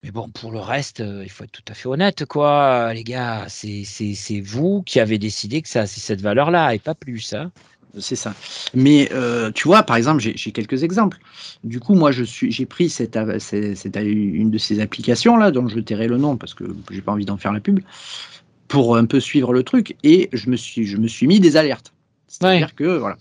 Mais 0.04 0.12
bon, 0.12 0.30
pour 0.30 0.52
le 0.52 0.60
reste, 0.60 1.00
euh, 1.02 1.22
il 1.24 1.30
faut 1.30 1.44
être 1.44 1.52
tout 1.52 1.64
à 1.70 1.74
fait 1.76 1.88
honnête, 1.88 2.26
quoi, 2.26 2.92
les 2.94 3.04
gars. 3.04 3.46
C'est 3.50 4.42
vous 4.42 4.82
qui 4.84 5.00
avez 5.00 5.18
décidé 5.20 5.62
que 5.62 5.70
ça 5.70 5.86
c'est 5.86 6.00
cette 6.02 6.22
valeur-là 6.22 6.74
et 6.74 6.80
pas 6.80 6.96
plus. 6.96 7.34
Hein. 7.34 7.52
C'est 8.00 8.16
ça. 8.16 8.34
Mais 8.74 9.10
euh, 9.12 9.52
tu 9.52 9.68
vois, 9.68 9.84
par 9.84 9.98
exemple, 9.98 10.22
j'ai 10.22 10.52
quelques 10.52 10.84
exemples. 10.84 11.18
Du 11.64 11.80
coup, 11.80 11.94
moi, 11.96 12.12
je 12.12 12.24
suis, 12.24 12.52
j'ai 12.52 12.66
pris 12.66 12.90
cette, 12.90 13.18
une 13.18 14.50
de 14.50 14.58
ces 14.58 14.80
applications 14.80 15.36
là, 15.36 15.52
dont 15.52 15.68
je 15.68 15.80
tairai 15.80 16.08
le 16.08 16.18
nom 16.18 16.38
parce 16.38 16.54
que 16.54 16.64
j'ai 16.90 17.02
pas 17.02 17.12
envie 17.12 17.26
d'en 17.26 17.38
faire 17.38 17.52
la 17.52 17.60
pub, 17.60 17.80
pour 18.70 18.96
un 18.96 19.06
peu 19.06 19.20
suivre 19.20 19.52
le 19.54 19.64
truc. 19.64 19.98
Et 20.04 20.30
je 20.32 20.50
me 20.50 20.56
suis, 20.56 20.86
je 20.86 20.98
me 20.98 21.08
suis 21.08 21.28
mis 21.28 21.40
des 21.42 21.58
alertes. 21.58 21.94
C'est-à-dire 22.28 22.76
que 22.76 22.98
voilà, 22.98 23.18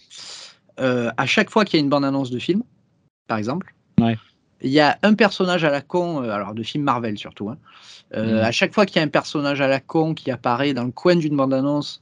Euh, 0.79 1.11
à 1.17 1.27
chaque 1.27 1.51
fois 1.51 1.65
qu'il 1.65 1.79
y 1.79 1.81
a 1.81 1.85
une 1.85 1.91
bande 1.91 2.05
annonce 2.07 2.31
de 2.31 2.39
film, 2.39 2.63
par 3.27 3.37
exemple, 3.39 3.75
Ouais. 4.01 4.17
il 4.63 4.71
y 4.71 4.81
a 4.81 4.99
un 5.03 5.15
personnage 5.15 5.63
à 5.65 5.71
la 5.71 5.83
con, 5.83 6.23
euh, 6.23 6.31
alors 6.31 6.55
de 6.55 6.63
film 6.63 6.85
Marvel 6.85 7.19
surtout. 7.19 7.51
hein. 7.51 7.59
Euh, 8.15 8.39
Mhm. 8.39 8.45
À 8.45 8.53
chaque 8.53 8.73
fois 8.73 8.87
qu'il 8.87 8.97
y 8.97 9.01
a 9.01 9.03
un 9.03 9.09
personnage 9.09 9.61
à 9.61 9.67
la 9.69 9.81
con 9.81 10.15
qui 10.15 10.31
apparaît 10.31 10.73
dans 10.73 10.85
le 10.85 10.91
coin 10.93 11.17
d'une 11.17 11.37
bande 11.37 11.53
annonce. 11.53 12.01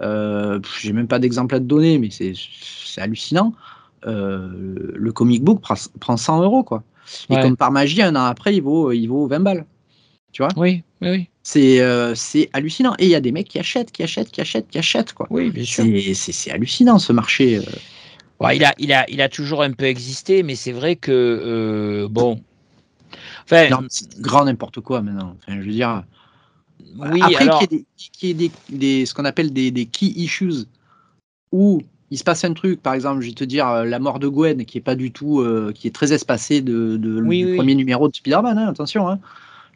Euh, 0.00 0.60
J'ai 0.80 0.92
même 0.92 1.08
pas 1.08 1.18
d'exemple 1.18 1.54
à 1.54 1.58
te 1.58 1.64
donner, 1.64 1.98
mais 1.98 2.08
c'est 2.10 2.34
hallucinant. 3.00 3.52
Euh, 4.06 4.48
le 4.94 5.12
comic 5.12 5.42
book 5.42 5.60
prend, 5.60 5.74
prend 6.00 6.16
100 6.16 6.42
euros, 6.42 6.62
quoi. 6.62 6.82
Et 7.30 7.34
Ouais. 7.34 7.42
comme 7.42 7.56
par 7.56 7.72
magie, 7.72 8.02
un 8.02 8.14
an 8.16 8.24
après, 8.24 8.54
il 8.54 8.60
vaut, 8.62 8.92
il 8.92 9.06
vaut 9.06 9.26
20 9.26 9.40
balles. 9.40 9.64
Oui, 10.56 10.82
oui, 11.00 11.08
oui. 11.08 11.28
C'est 11.42 11.80
euh, 11.80 12.14
c'est 12.14 12.48
hallucinant. 12.52 12.94
Et 12.98 13.06
il 13.06 13.10
y 13.10 13.14
a 13.14 13.20
des 13.20 13.32
mecs 13.32 13.48
qui 13.48 13.58
achètent, 13.58 13.90
qui 13.90 14.02
achètent, 14.02 14.30
qui 14.30 14.40
achètent, 14.40 14.68
qui 14.68 14.78
achètent, 14.78 15.14
quoi. 15.14 15.26
Oui, 15.30 15.50
bien 15.50 15.64
sûr. 15.64 15.84
C'est 16.14 16.50
hallucinant 16.50 16.98
ce 16.98 17.12
marché. 17.12 17.56
euh. 17.58 17.62
Ouais, 18.38 18.56
il, 18.56 18.64
a, 18.64 18.72
il, 18.78 18.92
a, 18.92 19.04
il 19.10 19.20
a 19.20 19.28
toujours 19.28 19.62
un 19.62 19.72
peu 19.72 19.86
existé, 19.86 20.44
mais 20.44 20.54
c'est 20.54 20.70
vrai 20.70 20.94
que, 20.94 21.10
euh, 21.10 22.08
bon. 22.08 22.40
Enfin, 23.44 23.68
Non, 23.70 23.80
grand 24.20 24.44
n'importe 24.44 24.80
quoi 24.80 25.00
maintenant. 25.02 25.34
Enfin, 25.42 25.58
je 25.60 25.66
veux 25.66 25.72
dire. 25.72 26.04
Oui, 26.98 27.20
Après, 27.22 27.44
alors, 27.44 27.58
qu'il 27.60 27.72
y 27.72 27.76
ait, 27.76 27.78
des, 27.78 27.86
qu'il 28.12 28.28
y 28.28 28.30
ait 28.30 28.34
des, 28.34 28.52
des- 28.76 29.06
ce 29.06 29.14
qu'on 29.14 29.24
appelle 29.24 29.52
des, 29.52 29.70
des 29.70 29.86
key 29.86 30.06
issues, 30.06 30.66
où 31.52 31.82
il 32.10 32.18
se 32.18 32.24
passe 32.24 32.44
un 32.44 32.54
truc, 32.54 32.82
par 32.82 32.94
exemple, 32.94 33.20
je 33.20 33.28
vais 33.28 33.34
te 33.34 33.44
dire 33.44 33.68
euh, 33.68 33.84
la 33.84 33.98
mort 33.98 34.18
de 34.18 34.28
Gwen, 34.28 34.64
qui 34.64 34.78
est 34.78 34.82
pas 34.82 34.94
du 34.94 35.12
tout, 35.12 35.40
euh, 35.40 35.72
qui 35.74 35.86
est 35.88 35.94
très 35.94 36.12
espacée 36.12 36.60
de, 36.62 36.96
de- 36.96 37.20
Oui, 37.22 37.40
du 37.44 37.50
oui. 37.50 37.56
premier 37.56 37.74
numéro 37.74 38.08
de 38.08 38.14
Spider-Man, 38.14 38.58
hein, 38.58 38.68
attention. 38.68 39.08
hein. 39.08 39.18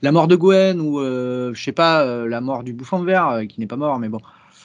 La 0.01 0.13
mort 0.13 0.29
de 0.29 0.37
Gwen, 0.37 0.81
ou 0.81 0.99
euh, 1.01 1.53
je 1.55 1.63
sais 1.63 1.73
pas, 1.73 2.03
euh, 2.03 2.29
la 2.29 2.41
mort 2.41 2.65
du 2.65 2.73
bouffon 2.73 3.03
vert, 3.03 3.43
qui 3.49 3.61
n'est 3.61 3.67
pas 3.67 3.77
mort, 3.77 3.99
mais 3.99 4.09
bon. 4.09 4.21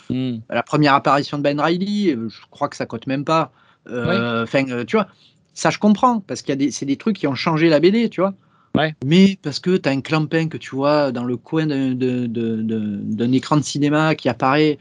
hmm, 0.09 0.37
La 0.49 0.63
première 0.63 0.93
apparition 0.93 1.37
de 1.37 1.43
Ben 1.43 1.59
Riley, 1.59 2.15
je 2.29 2.37
crois 2.49 2.69
que 2.69 2.75
ça 2.75 2.85
cote 2.85 3.07
même 3.07 3.25
pas. 3.25 3.51
Enfin, 3.87 4.65
tu 4.85 4.95
vois, 4.95 5.07
ça 5.53 5.69
je 5.69 5.77
comprends, 5.79 6.19
parce 6.21 6.41
qu'il 6.41 6.49
y 6.49 6.53
a 6.53 6.55
des, 6.57 6.71
c'est 6.71 6.85
des 6.85 6.97
trucs 6.97 7.17
qui 7.17 7.27
ont 7.27 7.35
changé 7.35 7.69
la 7.69 7.79
BD, 7.79 8.09
tu 8.09 8.21
vois. 8.21 8.33
Ouais. 8.77 8.95
Mais 9.05 9.37
parce 9.41 9.59
que 9.59 9.75
tu 9.77 9.89
as 9.89 9.91
un 9.91 10.01
clampin 10.01 10.47
que 10.47 10.57
tu 10.57 10.75
vois 10.75 11.11
dans 11.11 11.23
le 11.23 11.35
coin 11.37 11.65
d'un 11.65 13.31
écran 13.31 13.57
de 13.57 13.63
cinéma 13.63 14.15
qui 14.15 14.29
apparaît. 14.29 14.77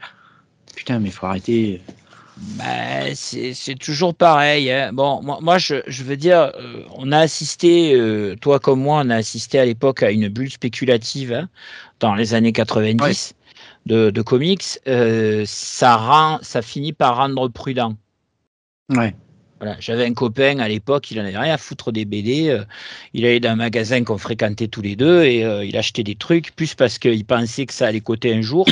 Putain, 0.75 0.99
mais 0.99 1.09
faut 1.09 1.25
arrêter. 1.25 1.81
bah, 2.57 3.15
c'est 3.15 3.75
toujours 3.79 4.13
pareil. 4.13 4.71
hein. 4.71 4.91
Bon, 4.93 5.21
moi, 5.23 5.39
moi, 5.41 5.57
je, 5.57 5.75
je 5.87 6.03
veux 6.03 6.17
dire, 6.17 6.51
euh, 6.55 6.83
on 6.95 7.11
a 7.11 7.17
assisté, 7.19 7.95
euh, 7.95 8.35
toi 8.35 8.59
comme 8.59 8.81
moi, 8.81 9.01
on 9.03 9.09
a 9.09 9.15
assisté 9.15 9.57
à 9.59 9.65
l'époque 9.65 10.03
à 10.03 10.11
une 10.11 10.27
bulle 10.29 10.51
spéculative 10.51 11.33
hein, 11.33 11.49
dans 11.99 12.13
les 12.13 12.33
années 12.35 12.53
90 12.53 13.33
de, 13.87 14.11
de 14.11 14.21
comics. 14.21 14.79
Euh, 14.87 15.43
ça, 15.47 15.95
rend, 15.97 16.39
ça 16.43 16.61
finit 16.61 16.93
par 16.93 17.17
rendre 17.17 17.47
prudent. 17.47 17.95
Ouais. 18.89 19.15
Voilà, 19.59 19.75
j'avais 19.79 20.05
un 20.05 20.13
copain 20.13 20.59
à 20.59 20.67
l'époque, 20.67 21.09
il 21.11 21.19
en 21.19 21.25
avait 21.25 21.37
rien 21.37 21.53
à 21.53 21.57
foutre 21.57 21.91
des 21.91 22.05
BD. 22.05 22.49
euh, 22.49 22.63
il 23.13 23.25
allait 23.25 23.39
dans 23.39 23.49
un 23.49 23.55
magasin 23.55 24.03
qu'on 24.03 24.17
fréquentait 24.17 24.67
tous 24.67 24.81
les 24.81 24.95
deux 24.95 25.23
et 25.23 25.43
euh, 25.43 25.65
il 25.65 25.75
achetait 25.77 26.03
des 26.03 26.15
trucs, 26.15 26.55
plus 26.55 26.75
parce 26.75 26.99
qu'il 26.99 27.25
pensait 27.25 27.65
que 27.65 27.73
ça 27.73 27.87
allait 27.87 28.01
coter 28.01 28.33
un 28.33 28.41
jour. 28.41 28.67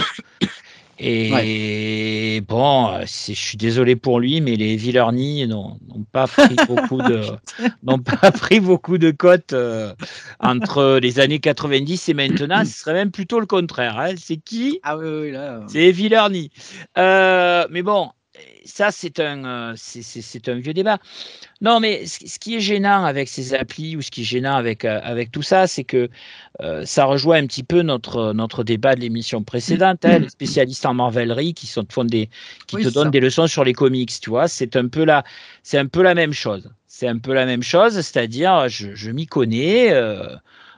Et 0.98 2.42
bon, 2.48 2.90
euh, 2.94 3.02
je 3.06 3.34
suis 3.34 3.58
désolé 3.58 3.98
pour 3.98 4.22
lui, 4.22 4.40
mais 4.40 4.56
les 4.56 4.78
Villerny 4.78 5.46
n'ont 5.46 5.78
pas 6.14 6.26
pris 6.26 6.56
beaucoup 6.68 7.02
de 7.02 7.22
n'ont 7.84 8.00
pas 8.00 8.32
pris 8.32 8.62
beaucoup 8.62 8.98
de 8.98 9.12
cotes 9.12 9.52
euh, 9.52 9.94
entre 10.40 11.00
les 11.02 11.20
années 11.20 11.40
90 11.40 12.08
et 12.08 12.14
maintenant. 12.14 12.64
Ce 12.64 12.80
serait 12.80 12.94
même 12.94 13.12
plutôt 13.12 13.42
le 13.42 13.46
contraire. 13.46 14.00
hein. 14.00 14.14
C'est 14.18 14.38
qui? 14.38 14.80
Ah 14.84 14.98
oui, 14.98 15.08
oui, 15.08 15.32
là. 15.32 15.62
C'est 15.68 15.92
Villerny. 15.92 16.50
Euh, 16.98 17.68
mais 17.70 17.82
bon, 17.82 18.12
ça 18.66 18.92
c'est 18.92 19.20
un 19.20 19.46
euh, 19.46 19.74
c'est- 19.76 20.50
un 20.50 20.56
vieux 20.56 20.74
débat. 20.74 20.98
Non, 21.62 21.80
mais 21.80 22.06
ce, 22.06 22.40
qui 22.40 22.56
est 22.56 22.60
gênant 22.60 23.06
avec 23.06 23.30
ces 23.30 23.54
applis 23.54 23.96
ou 23.96 24.02
ce 24.02 24.12
qui 24.12 24.22
est 24.22 24.26
gênant 24.26 24.56
avec 24.56 24.86
euh, 24.86 25.00
avec 25.04 25.32
tout 25.32 25.42
ça, 25.42 25.68
c'est 25.68 25.84
que 25.84 26.10
euh, 26.62 26.86
ça 26.86 27.06
rejoint 27.06 27.38
un 27.42 27.48
petit 27.48 27.64
peu 27.64 27.82
notre 27.82 28.34
notre 28.34 28.64
débat 28.64 28.96
de 28.96 29.02
l'émission 29.02 29.44
précédente, 29.44 30.04
hein, 30.06 30.20
les 30.20 30.30
spécialistes 30.30 30.86
en 30.86 30.94
marvelerie 30.94 31.54
qui 31.54 31.68
sont 31.68 31.86
font 31.92 32.04
des 32.06 32.30
qui 32.68 32.78
Oui, 32.78 32.84
te 32.84 32.90
donnent 32.90 33.06
ça. 33.06 33.10
des 33.12 33.20
leçons 33.20 33.48
sur 33.48 33.64
les 33.64 33.74
comics, 33.74 34.12
tu 34.20 34.30
vois. 34.30 34.48
C'est 34.48 34.76
un 34.76 34.88
peu 34.88 35.06
la 35.06 35.24
un 35.74 35.86
peu 35.88 36.02
la 36.02 36.16
même 36.16 36.34
chose. 36.34 36.70
C'est 36.88 37.08
un 37.08 37.18
peu 37.20 37.34
la 37.34 37.46
même 37.46 37.64
chose, 37.64 37.94
c'est-à-dire 38.02 38.68
je, 38.70 38.96
je 38.96 39.12
m'y 39.12 39.26
connais. 39.28 39.92
euh, 39.92 40.36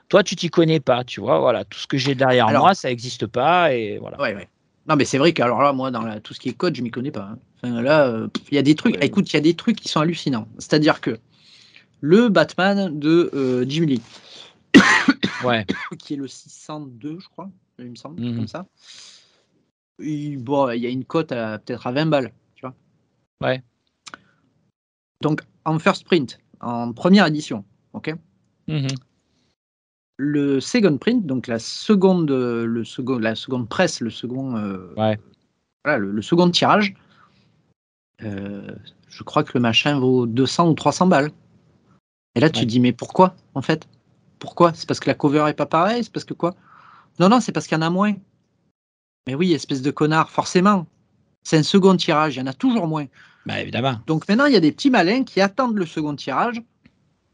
toi, 0.08 0.22
tu 0.22 0.36
t'y 0.36 0.48
connais 0.48 0.80
pas, 0.80 1.04
tu 1.04 1.20
vois. 1.20 1.38
Voilà, 1.38 1.64
tout 1.64 1.78
ce 1.78 1.86
que 1.86 1.98
j'ai 1.98 2.14
derrière 2.14 2.46
Alors- 2.46 2.62
moi, 2.62 2.74
ça 2.74 2.88
n'existe 2.88 3.26
pas 3.26 3.72
et 3.74 3.98
voilà. 3.98 4.18
Ouais, 4.20 4.34
ouais. 4.34 4.48
Non, 4.88 4.96
mais 4.96 5.04
c'est 5.04 5.18
vrai 5.18 5.32
que 5.34 5.42
alors 5.42 5.60
là, 5.60 5.72
moi, 5.74 5.90
dans 5.90 6.00
la- 6.02 6.18
tout 6.18 6.32
ce 6.32 6.40
qui 6.40 6.48
est 6.48 6.54
code, 6.54 6.74
je 6.74 6.80
m'y 6.82 6.90
connais 6.90 7.10
pas. 7.10 7.28
hein. 7.32 7.38
Enfin, 7.62 7.82
là, 7.82 8.06
euh, 8.06 8.28
il 8.50 8.54
y 8.54 8.58
a 8.58 8.62
des 8.62 8.74
trucs. 8.74 8.94
Ouais. 8.96 9.06
Écoute, 9.06 9.30
il 9.32 9.34
y 9.34 9.36
a 9.36 9.40
des 9.42 9.54
trucs 9.54 9.76
qui 9.76 9.88
sont 9.88 10.00
hallucinants. 10.00 10.46
C'est-à-dire 10.58 11.00
que 11.00 11.18
le 12.00 12.28
Batman 12.28 12.98
de 12.98 13.30
euh, 13.34 13.64
Jim 13.68 13.84
Lee, 13.86 14.02
Ouais. 15.44 15.66
qui 15.98 16.14
est 16.14 16.16
le 16.16 16.28
602, 16.28 17.18
je 17.20 17.28
crois, 17.28 17.50
il 17.78 17.90
me 17.90 17.96
semble, 17.96 18.20
Mhm. 18.20 18.36
comme 18.36 18.48
ça. 18.48 18.66
Il, 20.00 20.36
bon, 20.38 20.70
il 20.70 20.80
y 20.80 20.86
a 20.86 20.90
une 20.90 21.04
cote 21.04 21.32
à 21.32 21.58
peut-être 21.58 21.86
à 21.88 21.92
20 21.92 22.06
balles, 22.06 22.32
tu 22.54 22.60
vois. 22.62 22.74
Ouais. 23.42 23.62
Donc 25.20 25.40
en 25.64 25.78
first 25.80 26.04
print, 26.04 26.38
en 26.60 26.92
première 26.92 27.26
édition, 27.26 27.64
ok. 27.92 28.14
Mhm. 28.68 28.86
Le 30.20 30.60
second 30.60 30.96
print, 30.98 31.26
donc 31.26 31.48
la 31.48 31.58
seconde, 31.58 32.30
le 32.30 32.84
second, 32.84 33.18
la 33.18 33.34
seconde 33.34 33.68
presse, 33.68 34.00
le 34.00 34.10
second, 34.10 34.56
euh, 34.56 34.92
Ouais. 34.96 35.18
voilà, 35.84 35.98
le, 35.98 36.12
le 36.12 36.22
second 36.22 36.48
tirage, 36.50 36.94
euh, 38.24 38.74
je 39.08 39.22
crois 39.22 39.44
que 39.44 39.52
le 39.54 39.60
machin 39.60 39.98
vaut 39.98 40.26
200 40.26 40.68
ou 40.68 40.74
300 40.74 41.06
balles. 41.06 41.30
Et 42.34 42.40
là, 42.40 42.50
tu 42.50 42.60
Ouais. 42.60 42.64
te 42.64 42.70
dis, 42.70 42.80
mais 42.80 42.92
pourquoi, 42.92 43.34
en 43.54 43.62
fait? 43.62 43.88
Pourquoi? 44.38 44.72
C'est 44.74 44.86
parce 44.86 45.00
que 45.00 45.08
la 45.08 45.14
cover 45.14 45.46
est 45.48 45.54
pas 45.54 45.66
pareille 45.66 46.04
C'est 46.04 46.12
parce 46.12 46.24
que 46.24 46.34
quoi? 46.34 46.54
Non, 47.18 47.28
non, 47.28 47.40
c'est 47.40 47.52
parce 47.52 47.66
qu'il 47.66 47.76
y 47.76 47.78
en 47.78 47.82
a 47.86 47.90
moins. 47.90 48.14
Mais 49.26 49.34
oui, 49.34 49.52
espèce 49.52 49.82
de 49.82 49.90
connard, 49.90 50.30
forcément. 50.30 50.86
C'est 51.42 51.56
un 51.58 51.62
second 51.62 51.96
tirage, 51.96 52.36
il 52.36 52.38
y 52.38 52.42
en 52.42 52.46
a 52.46 52.52
toujours 52.52 52.86
moins. 52.86 53.06
Bah, 53.46 53.60
évidemment. 53.60 54.00
Donc 54.06 54.28
maintenant, 54.28 54.44
il 54.46 54.52
y 54.52 54.56
a 54.56 54.60
des 54.60 54.72
petits 54.72 54.90
malins 54.90 55.24
qui 55.24 55.40
attendent 55.40 55.76
le 55.76 55.86
second 55.86 56.14
tirage. 56.14 56.62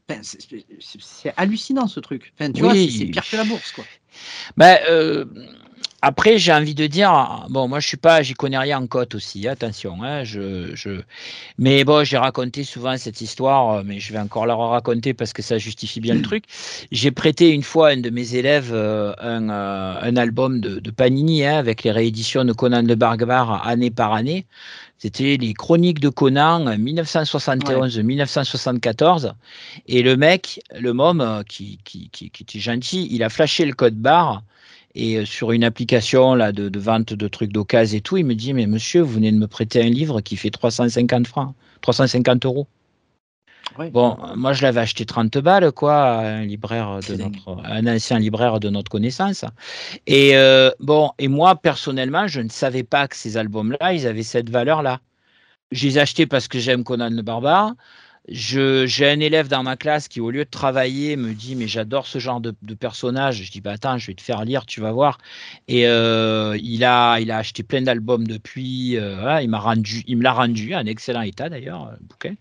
Enfin, 0.09 0.20
c'est- 0.23 1.35
hallucinant 1.37 1.87
ce 1.88 1.99
truc. 2.01 2.33
Enfin, 2.38 2.53
tu 2.53 2.62
vois, 2.62 2.73
Oui. 2.73 2.90
c'est 2.90 2.99
c'est 2.99 3.11
pire 3.11 3.29
que 3.29 3.37
la 3.37 3.44
bourse, 3.44 3.73
quoi. 3.73 3.85
Bah, 4.57 4.79
euh, 4.88 5.25
après, 6.07 6.37
j'ai 6.37 6.53
envie 6.53 6.75
de 6.75 6.87
dire, 6.87 7.47
bon, 7.49 7.67
moi, 7.67 7.81
je 7.81 7.88
suis 7.88 7.97
pas, 7.97 8.23
j'y 8.23 8.35
connais 8.35 8.59
rien 8.59 8.79
en 8.79 8.87
cote 8.87 9.14
aussi, 9.14 9.49
attention. 9.49 10.03
Hein, 10.03 10.23
je, 10.23 10.75
je... 10.75 11.01
Mais 11.57 11.83
bon, 11.85 12.05
j'ai 12.05 12.19
raconté 12.19 12.62
souvent 12.62 12.99
cette 12.99 13.23
histoire, 13.23 13.71
euh, 13.71 13.83
mais 13.87 14.01
je 14.01 14.12
vais 14.12 14.19
encore 14.19 14.45
la 14.45 14.55
raconter 14.55 15.14
parce 15.14 15.33
que 15.33 15.40
ça 15.40 15.57
justifie 15.57 16.01
bien 16.01 16.12
le 16.12 16.21
truc. 16.21 16.45
J'ai 16.93 17.11
prêté 17.11 17.53
une 17.53 17.62
fois 17.62 17.88
à 17.88 17.93
un 17.93 17.97
de 17.97 18.11
mes 18.11 18.35
élèves 18.35 18.71
euh, 18.75 19.14
un, 19.19 19.49
euh, 19.49 19.95
un 20.03 20.17
album 20.19 20.61
de, 20.61 20.79
de 20.79 20.90
Panini 20.90 21.43
hein, 21.43 21.57
avec 21.57 21.85
les 21.85 21.90
rééditions 21.90 22.45
de 22.45 22.53
Conan 22.53 22.83
le 22.83 22.97
Barbare 22.97 23.67
année 23.67 23.90
par 23.90 24.12
année. 24.12 24.45
C'était 24.99 25.38
les 25.38 25.55
chroniques 25.55 26.01
de 26.01 26.11
Conan 26.11 26.67
1971-1974. 26.77 29.33
Et 29.87 30.03
le 30.03 30.19
mec, 30.19 30.61
le 30.79 30.93
môme, 30.93 31.43
qui, 31.49 31.79
qui, 31.85 32.11
qui, 32.11 32.29
qui 32.29 32.43
était 32.43 32.59
gentil, 32.59 33.09
il 33.11 33.23
a 33.23 33.31
flashé 33.31 33.64
le 33.64 33.73
code 33.73 33.97
barre. 33.97 34.43
Et 34.94 35.16
euh, 35.16 35.24
sur 35.24 35.52
une 35.52 35.64
application 35.64 36.35
là, 36.35 36.52
de, 36.52 36.68
de 36.68 36.78
vente 36.78 37.12
de 37.14 37.28
trucs 37.28 37.52
d'occasion 37.52 37.98
et 37.98 38.00
tout, 38.00 38.16
il 38.16 38.24
me 38.24 38.35
dit 38.35 38.54
Mais 38.54 38.66
monsieur, 38.66 39.02
vous 39.02 39.14
venez 39.14 39.33
de 39.33 39.38
me 39.38 39.46
prêter 39.46 39.83
un 39.83 39.88
livre 39.88 40.20
qui 40.20 40.37
fait 40.37 40.50
350 40.50 41.26
francs, 41.26 41.54
350 41.80 42.44
euros. 42.46 42.68
Bon, 43.92 44.16
moi 44.37 44.52
je 44.52 44.62
l'avais 44.62 44.80
acheté 44.80 45.04
30 45.04 45.38
balles, 45.38 45.72
quoi, 45.72 45.96
à 45.96 46.26
un 46.26 46.44
libraire 46.44 47.00
de 47.09 47.16
notre, 47.16 47.57
un 47.64 47.87
ancien 47.87 48.18
libraire 48.18 48.61
de 48.61 48.70
notre 48.70 48.90
connaissance. 48.90 49.44
Et 50.07 50.37
euh, 50.37 50.70
bon, 50.78 51.11
et 51.18 51.28
moi 51.28 51.57
personnellement, 51.57 52.28
je 52.28 52.40
ne 52.40 52.48
savais 52.48 52.85
pas 52.85 53.09
que 53.09 53.16
ces 53.16 53.37
albums-là, 53.37 53.92
ils 53.92 54.07
avaient 54.07 54.22
cette 54.22 54.48
valeur-là. 54.48 55.00
Je 55.72 55.88
les 55.88 55.98
ai 55.98 56.02
achetés 56.02 56.26
parce 56.26 56.46
que 56.46 56.59
j'aime 56.59 56.85
Conan 56.85 57.11
le 57.11 57.22
Barbare. 57.22 57.74
J'ai 58.27 59.07
un 59.07 59.21
élève 59.21 59.49
dans 59.49 59.63
ma 59.63 59.77
classe 59.77 60.09
qui, 60.09 60.19
au 60.21 60.31
lieu 60.31 60.45
de 60.47 60.51
travailler, 60.51 61.17
me 61.17 61.35
dit 61.35 61.57
Mais 61.57 61.69
j'adore 61.69 62.07
ce 62.07 62.19
genre 62.19 62.41
de, 62.41 62.55
de 62.63 62.75
personnage. 62.75 63.43
Je 63.43 63.53
dis 63.53 63.61
bah, 63.61 63.73
Attends, 63.73 63.99
je 63.99 64.07
vais 64.07 64.15
te 64.15 64.23
faire 64.23 64.45
lire, 64.47 64.65
tu 64.65 64.81
vas 64.81 64.93
voir. 64.93 65.19
Et 65.69 65.87
euh, 65.87 66.57
il, 66.63 66.85
a, 66.85 67.19
il 67.21 67.31
a 67.31 67.37
acheté 67.37 67.63
plein 67.63 67.83
d'albums 67.83 68.27
depuis. 68.27 68.97
euh, 68.97 69.17
voilà, 69.21 69.43
il, 69.43 69.51
m'a 69.51 69.59
rendu, 69.59 70.03
il 70.07 70.17
me 70.17 70.23
l'a 70.23 70.33
rendu, 70.33 70.75
en 70.75 70.87
excellent 70.87 71.21
état 71.21 71.51
d'ailleurs, 71.51 71.91
le 71.93 72.07
bouquin. 72.07 72.35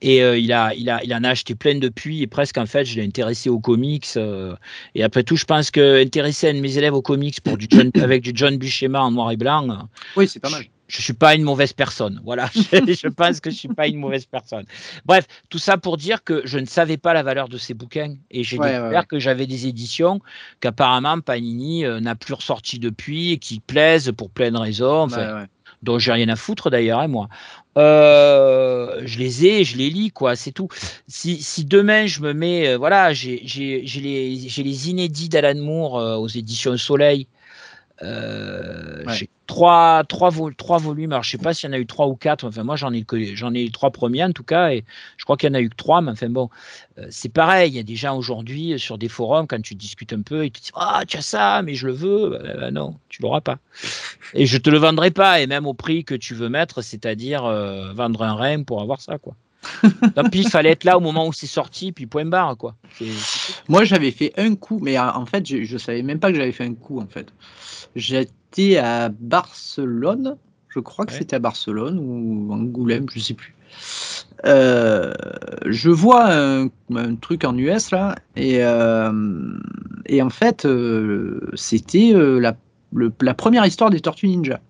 Et 0.00 0.22
euh, 0.22 0.38
il, 0.38 0.50
a, 0.52 0.72
il, 0.74 0.88
a, 0.88 1.04
il 1.04 1.12
en 1.14 1.22
a 1.24 1.28
acheté 1.30 1.54
plein 1.54 1.74
depuis. 1.78 2.22
Et 2.22 2.26
presque, 2.26 2.56
en 2.56 2.66
fait, 2.66 2.86
je 2.86 2.96
l'ai 2.98 3.04
intéressé 3.04 3.50
aux 3.50 3.60
comics. 3.60 4.06
euh, 4.16 4.56
et 4.94 5.02
après 5.04 5.24
tout, 5.24 5.36
je 5.36 5.44
pense 5.44 5.70
que 5.70 6.02
intéresser 6.02 6.48
un 6.48 6.54
de 6.54 6.60
mes 6.60 6.78
élèves 6.78 6.94
aux 6.94 7.02
comics 7.02 7.40
pour 7.42 7.58
du 7.58 7.66
John, 7.70 7.90
avec 8.02 8.22
du 8.22 8.32
John 8.34 8.56
Buscema 8.56 9.02
en 9.02 9.10
noir 9.10 9.30
et 9.30 9.36
blanc, 9.36 9.68
euh, 9.68 9.74
Oui, 10.16 10.26
c'est 10.26 10.40
pas 10.40 10.48
mal. 10.50 10.64
Je 10.88 11.02
suis 11.02 11.14
pas 11.14 11.34
une 11.36 11.42
mauvaise 11.44 11.72
personne. 11.72 12.20
Voilà, 12.24 12.50
je, 12.54 12.92
je 12.92 13.08
pense 13.08 13.40
que 13.40 13.50
je 13.50 13.56
suis 13.56 13.68
pas 13.68 13.88
une 13.88 13.98
mauvaise 13.98 14.26
personne. 14.26 14.66
Bref, 15.06 15.26
tout 15.50 15.58
ça 15.58 15.78
pour 15.78 15.96
dire 15.98 16.24
que 16.24 16.42
je 16.46 16.58
ne 16.58 16.66
savais 16.66 16.98
pas 16.98 17.14
la 17.14 17.22
valeur 17.22 17.48
de 17.48 17.58
ces 17.58 17.74
bouquins 17.74 18.16
et 18.30 18.44
j'ai 18.44 18.58
Ouais, 18.58 18.60
découvert 18.60 19.06
ouais, 19.06 19.06
que 19.06 19.18
j'avais 19.18 19.46
des 19.46 19.66
éditions 19.66 20.20
qu'apparemment 20.60 21.20
Panini 21.20 21.84
euh, 21.86 22.00
n'a 22.00 22.16
plus 22.16 22.34
ressorti 22.34 22.78
depuis 22.78 23.32
et 23.32 23.38
qui 23.38 23.60
plaisent 23.60 24.12
pour 24.16 24.30
plein 24.30 24.50
de 24.52 24.58
raisons, 24.58 25.02
enfin, 25.04 25.28
Ouais, 25.34 25.48
dont 25.82 25.98
j'ai 25.98 26.12
rien 26.12 26.28
à 26.28 26.36
foutre 26.36 26.70
d'ailleurs, 26.70 27.00
hein, 27.00 27.08
moi. 27.08 27.28
Euh, 27.76 29.02
je 29.04 29.18
les 29.18 29.46
ai, 29.46 29.64
je 29.64 29.76
les 29.76 29.90
lis, 29.90 30.10
quoi, 30.10 30.36
c'est 30.36 30.52
tout. 30.52 30.68
Si, 31.06 31.42
si 31.42 31.64
demain 31.64 32.06
je 32.06 32.20
me 32.20 32.32
mets, 32.34 32.68
euh, 32.68 32.78
voilà, 32.78 33.12
j'ai 33.12 33.40
les, 33.44 33.82
les 34.62 34.90
inédits 34.90 35.28
d'Alan 35.28 35.60
Moore 35.60 35.94
aux 36.20 36.28
éditions 36.28 36.76
Soleil. 36.76 37.28
Euh, 38.02 39.04
Ouais. 39.06 39.14
J'ai 39.14 39.28
trois, 39.46 40.04
trois, 40.04 40.28
vol- 40.30 40.54
trois 40.54 40.78
volumes. 40.78 41.12
Alors, 41.12 41.22
je 41.22 41.30
sais 41.30 41.38
pas 41.38 41.54
s'il 41.54 41.68
y 41.68 41.72
en 41.72 41.76
a 41.76 41.78
eu 41.78 41.86
trois 41.86 42.06
ou 42.08 42.16
quatre. 42.16 42.46
Enfin, 42.46 42.62
moi, 42.62 42.76
j'en 42.76 42.92
ai 42.92 43.04
j'en 43.34 43.54
ai 43.54 43.62
eu 43.64 43.70
trois 43.70 43.90
premiers 43.90 44.24
en 44.24 44.32
tout 44.32 44.42
cas, 44.44 44.70
et 44.70 44.84
je 45.16 45.24
crois 45.24 45.36
qu'il 45.36 45.48
y 45.48 45.52
en 45.52 45.54
a 45.54 45.60
eu 45.60 45.70
que 45.70 45.76
trois. 45.76 46.00
Mais 46.02 46.10
enfin 46.10 46.28
bon, 46.28 46.50
euh, 46.98 47.06
c'est 47.10 47.32
pareil. 47.32 47.70
Il 47.70 47.76
y 47.76 47.78
a 47.78 47.82
des 47.84 47.96
gens 47.96 48.16
aujourd'hui 48.18 48.74
euh, 48.74 48.78
sur 48.78 48.98
des 48.98 49.08
forums 49.08 49.46
quand 49.46 49.60
tu 49.62 49.74
discutes 49.74 50.12
un 50.12 50.22
peu, 50.22 50.44
ils 50.44 50.50
te 50.50 50.60
disent 50.60 50.72
ah 50.74 51.04
tu 51.06 51.16
as 51.16 51.22
ça, 51.22 51.62
mais 51.62 51.74
je 51.74 51.86
le 51.86 51.92
veux. 51.94 52.30
Bah, 52.30 52.54
bah, 52.60 52.70
non, 52.70 52.96
tu 53.08 53.22
l'auras 53.22 53.40
pas. 53.40 53.58
Et 54.34 54.46
je 54.46 54.58
te 54.58 54.68
le 54.68 54.78
vendrai 54.78 55.10
pas, 55.10 55.40
et 55.40 55.46
même 55.46 55.66
au 55.66 55.74
prix 55.74 56.04
que 56.04 56.14
tu 56.14 56.34
veux 56.34 56.48
mettre, 56.50 56.82
c'est-à-dire 56.82 57.44
euh, 57.46 57.92
vendre 57.94 58.22
un 58.22 58.34
rein 58.34 58.62
pour 58.64 58.82
avoir 58.82 59.00
ça, 59.00 59.18
quoi. 59.18 59.34
Tant 60.14 60.24
pis, 60.24 60.40
il 60.40 60.48
fallait 60.48 60.70
être 60.70 60.84
là 60.84 60.96
au 60.96 61.00
moment 61.00 61.26
où 61.26 61.32
c'est 61.32 61.46
sorti, 61.46 61.92
puis 61.92 62.06
point 62.06 62.24
barre, 62.24 62.56
quoi. 62.56 62.74
Moi, 63.68 63.84
j'avais 63.84 64.10
fait 64.10 64.32
un 64.36 64.54
coup, 64.54 64.78
mais 64.82 64.98
euh, 64.98 65.10
en 65.12 65.26
fait, 65.26 65.46
je, 65.46 65.64
je 65.64 65.78
savais 65.78 66.02
même 66.02 66.18
pas 66.18 66.30
que 66.30 66.36
j'avais 66.36 66.52
fait 66.52 66.64
un 66.64 66.74
coup, 66.74 67.00
en 67.00 67.06
fait. 67.06 67.28
J'étais 67.96 68.76
à 68.78 69.08
Barcelone, 69.08 70.36
je 70.68 70.80
crois 70.80 71.06
que 71.06 71.12
Ouais. 71.12 71.18
c'était 71.18 71.36
à 71.36 71.38
Barcelone 71.38 71.98
ou 71.98 72.52
Angoulême, 72.52 73.06
je 73.12 73.20
sais 73.20 73.34
plus. 73.34 73.54
Euh, 74.44 75.12
je 75.66 75.90
vois 75.90 76.32
un, 76.32 76.68
un 76.94 77.14
truc 77.16 77.44
en 77.44 77.56
US 77.58 77.90
là, 77.90 78.14
et, 78.36 78.58
euh, 78.62 79.12
et 80.06 80.22
en 80.22 80.30
fait, 80.30 80.64
euh, 80.64 81.40
c'était 81.54 82.12
la, 82.14 82.56
la 83.20 83.34
première 83.34 83.66
histoire 83.66 83.90
des 83.90 84.00
Tortues 84.00 84.28
Ninja. 84.28 84.60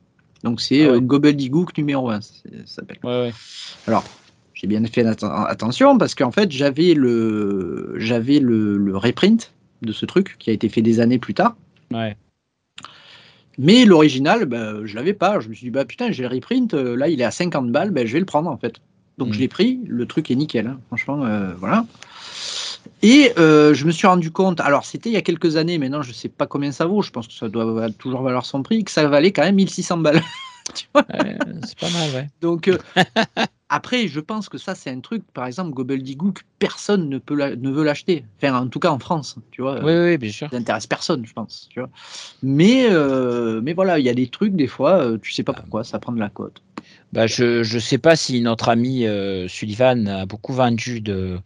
Donc 0.45 0.61
c'est 0.61 0.87
Ah 0.87 0.93
ouais. 0.93 1.01
Gobbledygook 1.01 1.77
numéro 1.77 2.11
1, 2.11 2.21
ça 2.21 2.33
s'appelle. 2.65 2.99
Ouais, 3.03 3.23
ouais. 3.23 3.33
Alors, 3.87 4.05
j'ai 4.61 4.67
bien 4.67 4.85
fait 4.87 5.05
atten- 5.05 5.47
attention 5.47 5.97
parce 5.99 6.17
qu'en 6.17 6.33
fait, 6.33 6.51
j'avais 6.51 6.95
le, 6.95 7.95
j'avais 7.97 8.41
le, 8.41 8.77
le 8.77 8.97
reprint 8.97 9.53
de 9.83 9.93
ce 9.93 10.05
truc 10.05 10.35
qui 10.41 10.51
a 10.51 10.53
été 10.53 10.69
fait 10.69 10.83
des 10.83 10.99
années 10.99 11.21
plus 11.21 11.33
tard. 11.35 11.55
ouais. 11.93 12.17
Mais 13.61 13.85
l'original, 13.85 14.45
ben, 14.47 14.85
je 14.85 14.95
l'avais 14.95 15.15
pas. 15.15 15.41
Je 15.41 15.49
me 15.49 15.55
suis 15.55 15.65
dit, 15.67 15.71
bah 15.71 15.85
putain, 15.85 16.11
j'ai 16.13 16.23
le 16.23 16.29
reprint, 16.29 16.75
euh, 16.75 16.97
là 16.97 17.09
il 17.09 17.21
est 17.21 17.25
à 17.25 17.31
50 17.33 17.71
balles, 17.73 17.91
ben, 17.91 18.07
je 18.07 18.13
vais 18.13 18.21
le 18.21 18.25
prendre 18.27 18.51
en 18.51 18.57
fait. 18.57 18.75
Donc 19.19 19.29
Mm. 19.29 19.33
je 19.33 19.39
l'ai 19.41 19.49
pris, 19.49 19.81
le 19.87 20.07
truc 20.07 20.31
est 20.31 20.37
nickel, 20.37 20.67
hein. 20.69 20.79
franchement, 20.89 21.25
euh, 21.25 21.55
voilà. 21.59 21.85
Et 23.03 23.33
euh, 23.39 23.75
je 23.75 23.85
me 23.85 23.91
suis 23.91 24.07
rendu 24.07 24.31
compte, 24.31 24.61
alors 24.61 24.85
c'était 24.85 25.09
il 25.11 25.13
y 25.13 25.17
a 25.17 25.23
quelques 25.23 25.57
années, 25.57 25.79
maintenant 25.79 26.03
je 26.03 26.13
sais 26.13 26.29
pas 26.29 26.47
combien 26.47 26.73
ça 26.73 26.87
vaut, 26.87 27.03
je 27.03 27.11
pense 27.11 27.29
que 27.29 27.35
ça 27.35 27.49
doit 27.49 27.91
toujours 27.91 28.23
valoir 28.23 28.45
son 28.45 28.63
prix, 28.63 28.85
que 28.85 28.91
ça 28.91 29.07
valait 29.09 29.33
quand 29.33 29.43
même 29.43 29.55
1600 29.57 29.99
balles. 29.99 30.23
Ouais, 30.95 31.39
c'est 31.65 31.79
pas 31.79 31.89
mal, 31.91 32.11
ouais. 32.15 32.29
Donc, 32.43 32.69
euh, 32.69 32.77
Après, 33.71 34.09
je 34.09 34.21
pense 34.21 34.49
que 34.49 34.57
ça, 34.57 34.75
c'est 34.75 34.89
un 34.91 35.01
truc, 35.01 35.23
par 35.33 35.47
exemple, 35.47 35.73
Gobbledygook, 35.75 36.41
personne 36.59 37.09
ne, 37.09 37.19
peut 37.19 37.35
la- 37.35 37.55
ne 37.55 37.71
veut 37.71 37.85
l'acheter. 37.85 38.25
Enfin, 38.37 38.55
en 38.59 38.67
tout 38.69 38.79
cas 38.79 38.91
en 38.91 38.99
France, 38.99 39.37
tu 39.51 39.61
vois. 39.61 39.83
Oui, 39.85 39.93
oui, 39.93 40.17
bien 40.19 40.31
sûr. 40.31 40.49
Ça 40.51 40.57
n'intéresse 40.59 40.87
personne, 40.87 41.27
je 41.27 41.33
pense. 41.35 41.69
Tu 41.71 41.81
vois. 41.81 41.91
Mais, 42.43 42.87
euh, 42.91 43.61
mais 43.63 43.75
voilà, 43.75 43.99
il 43.99 44.07
y 44.07 44.09
a 44.09 44.15
des 44.15 44.29
trucs, 44.29 44.55
des 44.57 44.67
fois, 44.67 45.07
tu 45.21 45.33
sais 45.33 45.43
pas 45.43 45.53
pourquoi, 45.53 45.85
ça 45.85 45.99
prend 45.99 46.13
de 46.13 46.21
la 46.21 46.31
cote. 46.31 46.63
Bah, 47.13 47.27
je 47.27 47.61
ne 47.75 47.81
sais 47.81 47.97
pas 47.99 48.17
si 48.17 48.41
notre 48.43 48.69
ami 48.69 49.07
euh, 49.07 49.49
Sullivan 49.49 50.07
a 50.09 50.27
beaucoup 50.27 50.53
vendu 50.53 51.01
de, 51.01 51.39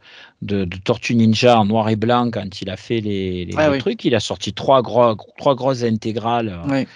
de, 0.43 0.65
de 0.65 0.77
Tortue 0.77 1.15
Ninja 1.15 1.59
en 1.59 1.65
noir 1.65 1.89
et 1.89 1.97
blanc 1.97 2.31
quand 2.33 2.61
il 2.61 2.69
a 2.71 2.77
fait 2.77 3.01
les, 3.01 3.45
les- 3.45 3.55
Ah 3.57 3.71
oui. 3.71 3.79
trucs. 3.79 4.05
Il 4.05 4.15
a 4.15 4.21
sorti 4.21 4.53
trois, 4.53 4.83
gros, 4.83 5.15
trois 5.39 5.55
grosses 5.55 5.85
intégrales. 5.85 6.59
Ouais. 6.69 6.87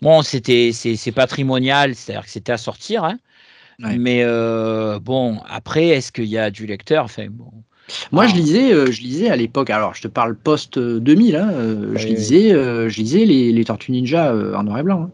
Bon, 0.00 0.22
c'était 0.22 0.70
c'est 0.72 1.12
patrimonial, 1.12 1.94
c'est-à-dire 1.94 2.24
que 2.24 2.30
c'était 2.30 2.52
à 2.52 2.58
sortir. 2.58 3.04
hein. 3.04 3.18
Mais 3.80 4.22
euh, 4.22 4.98
bon, 5.00 5.40
après, 5.48 5.88
est-ce 5.88 6.12
qu'il 6.12 6.26
y 6.26 6.38
a 6.38 6.50
du 6.50 6.66
lecteur? 6.66 7.04
Enfin, 7.04 7.26
bon. 7.30 7.50
Moi, 8.12 8.24
Ah. 8.24 8.28
je 8.28 8.34
lisais, 8.34 8.72
euh, 8.72 8.90
je 8.90 9.02
lisais 9.02 9.28
à 9.28 9.36
l'époque, 9.36 9.70
alors 9.70 9.94
je 9.94 10.02
te 10.02 10.08
parle 10.08 10.36
post-2000, 10.36 11.36
hein, 11.36 11.50
euh, 11.52 11.96
je 11.96 12.06
Oui, 12.06 12.10
oui. 12.10 12.14
lisais, 12.14 12.52
euh, 12.52 12.88
je 12.88 12.96
lisais 13.00 13.24
les, 13.24 13.52
les 13.52 13.64
Tortues 13.64 13.92
Ninja 13.92 14.32
euh, 14.32 14.54
en 14.54 14.62
noir 14.62 14.78
et 14.78 14.82
blanc. 14.82 15.02
hein. 15.02 15.10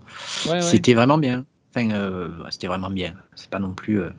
Ouais, 0.50 0.52
ouais. 0.52 0.60
C'était 0.60 0.94
vraiment 0.94 1.18
bien. 1.18 1.44
Enfin, 1.70 1.90
euh, 1.90 2.28
c'était 2.50 2.66
vraiment 2.66 2.90
bien. 2.90 3.14
C'est 3.34 3.48
pas 3.50 3.60
non 3.60 3.72
plus. 3.72 4.00
euh, 4.00 4.10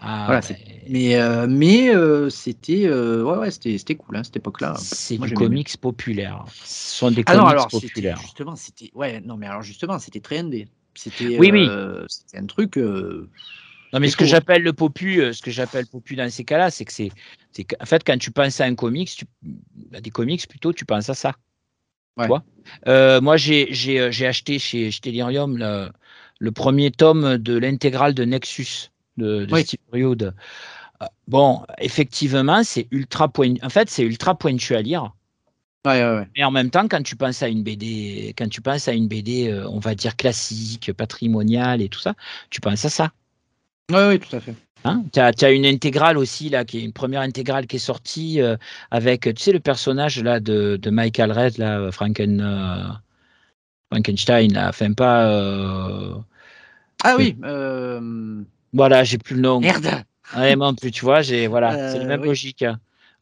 Ah, 0.00 0.24
voilà, 0.26 0.40
Mais, 0.88 1.16
euh, 1.16 1.46
mais 1.48 1.90
c'était, 2.30 2.90
ouais, 2.90 3.38
ouais, 3.38 3.50
c'était, 3.50 3.94
cool, 3.94 4.16
hein, 4.16 4.24
cette 4.24 4.36
époque-là. 4.36 4.74
C'est 4.76 5.16
du 5.18 5.32
comics 5.34 5.76
populaire. 5.78 6.44
Ce 6.62 6.98
sont 6.98 7.10
des 7.10 7.24
comics 7.24 7.46
alors 7.48 7.70
populaires. 7.70 8.18
justement, 8.20 8.56
c'était, 8.56 8.90
ouais, 8.94 9.20
non, 9.22 9.36
mais 9.36 9.46
alors 9.46 9.62
justement, 9.62 9.98
c'était 9.98 10.20
très 10.20 10.38
indé. 10.38 10.68
C'était, 10.94 11.38
Oui, 11.38 11.50
oui. 11.50 11.68
c'était 12.08 12.38
un 12.38 12.46
truc. 12.46 12.76
Non, 12.76 14.00
mais 14.00 14.08
ce 14.08 14.16
que 14.16 14.26
j'appelle 14.26 14.62
le 14.62 14.72
popu, 14.72 15.32
ce 15.32 15.40
que 15.40 15.50
j'appelle 15.50 15.86
popu 15.86 16.16
dans 16.16 16.28
ces 16.28 16.44
cas-là, 16.44 16.70
c'est 16.70 16.84
que 16.84 16.92
c'est, 16.92 17.10
qu'en 17.64 17.86
fait, 17.86 18.02
quand 18.04 18.18
tu 18.18 18.30
penses 18.30 18.60
à 18.60 18.64
un 18.64 18.74
comics, 18.74 19.08
tu, 19.08 19.24
à 19.94 20.00
des 20.00 20.10
comics 20.10 20.46
plutôt, 20.48 20.72
tu 20.72 20.84
penses 20.84 21.08
à 21.08 21.14
ça. 21.14 21.32
Tu 21.32 22.20
Ouais. 22.22 22.26
vois? 22.28 22.44
Euh, 22.88 23.20
moi, 23.20 23.36
j'ai, 23.36 23.68
acheté 24.26 24.58
chez, 24.58 24.90
chez 24.90 25.00
Delirium 25.00 25.56
le, 25.56 25.90
le 26.44 26.52
premier 26.52 26.90
tome 26.90 27.38
de 27.38 27.56
l'intégrale 27.56 28.14
de 28.14 28.24
Nexus 28.24 28.90
de, 29.16 29.44
de 29.46 29.52
Oui. 29.52 29.62
Steve 29.64 29.80
Rude. 29.92 30.34
Euh, 31.02 31.06
Bon, 31.26 31.62
effectivement, 31.78 32.62
c'est 32.62 32.86
ultra 32.90 33.28
point, 33.28 33.54
en 33.62 33.70
fait, 33.70 33.88
c'est 33.90 34.04
ultra 34.04 34.36
pointu 34.36 34.76
à 34.76 34.82
lire. 34.82 35.12
Ouais, 35.86 36.02
ouais, 36.02 36.16
ouais. 36.16 36.28
Mais 36.36 36.44
en 36.44 36.50
même 36.50 36.70
temps, 36.70 36.86
quand 36.88 37.02
tu 37.02 37.16
penses 37.16 37.42
à 37.42 37.48
une 37.48 37.62
BD, 37.62 38.34
quand 38.38 38.48
tu 38.48 38.60
penses 38.60 38.88
à 38.88 38.92
une 38.92 39.08
BD, 39.08 39.48
euh, 39.48 39.68
on 39.68 39.80
va 39.80 39.94
dire 39.94 40.16
classique, 40.16 40.92
patrimoniale 40.92 41.82
et 41.82 41.88
tout 41.88 42.00
ça, 42.00 42.14
tu 42.50 42.60
penses 42.60 42.84
à 42.84 42.90
ça. 42.90 43.12
Ouais, 43.90 44.06
ouais, 44.08 44.18
tout 44.18 44.34
à 44.34 44.40
fait. 44.40 44.54
Hein 44.84 45.02
tu 45.12 45.20
as, 45.20 45.50
une 45.50 45.66
intégrale 45.66 46.18
aussi, 46.18 46.50
là, 46.50 46.64
qui 46.64 46.78
est 46.78 46.84
une 46.84 46.92
première 46.92 47.22
intégrale 47.22 47.66
qui 47.66 47.76
est 47.76 47.78
sortie 47.78 48.40
euh, 48.40 48.56
avec, 48.90 49.22
tu 49.22 49.42
sais, 49.42 49.52
le 49.52 49.60
personnage 49.60 50.22
là, 50.22 50.40
de, 50.40 50.76
de 50.76 50.90
Michael 50.90 51.32
Red, 51.32 51.58
là, 51.58 51.90
Franken, 51.90 52.40
euh, 52.40 52.92
Frankenstein, 53.90 54.52
là, 54.52 54.68
enfin 54.68 54.92
pas. 54.92 55.26
euh, 55.30 56.14
Ah 57.02 57.16
oui. 57.16 57.36
euh, 57.44 58.42
voilà, 58.72 59.04
j'ai 59.04 59.18
plus 59.18 59.34
le 59.34 59.42
nom. 59.42 59.60
Merde. 59.60 60.04
Ouais, 60.36 60.56
non 60.56 60.74
plus, 60.74 60.90
tu 60.90 61.04
vois, 61.04 61.22
j'ai, 61.22 61.46
voilà, 61.46 61.88
c'est 61.88 61.98
la 61.98 62.04
Euh, 62.04 62.08
même 62.08 62.20
oui. 62.22 62.28
logique. 62.28 62.64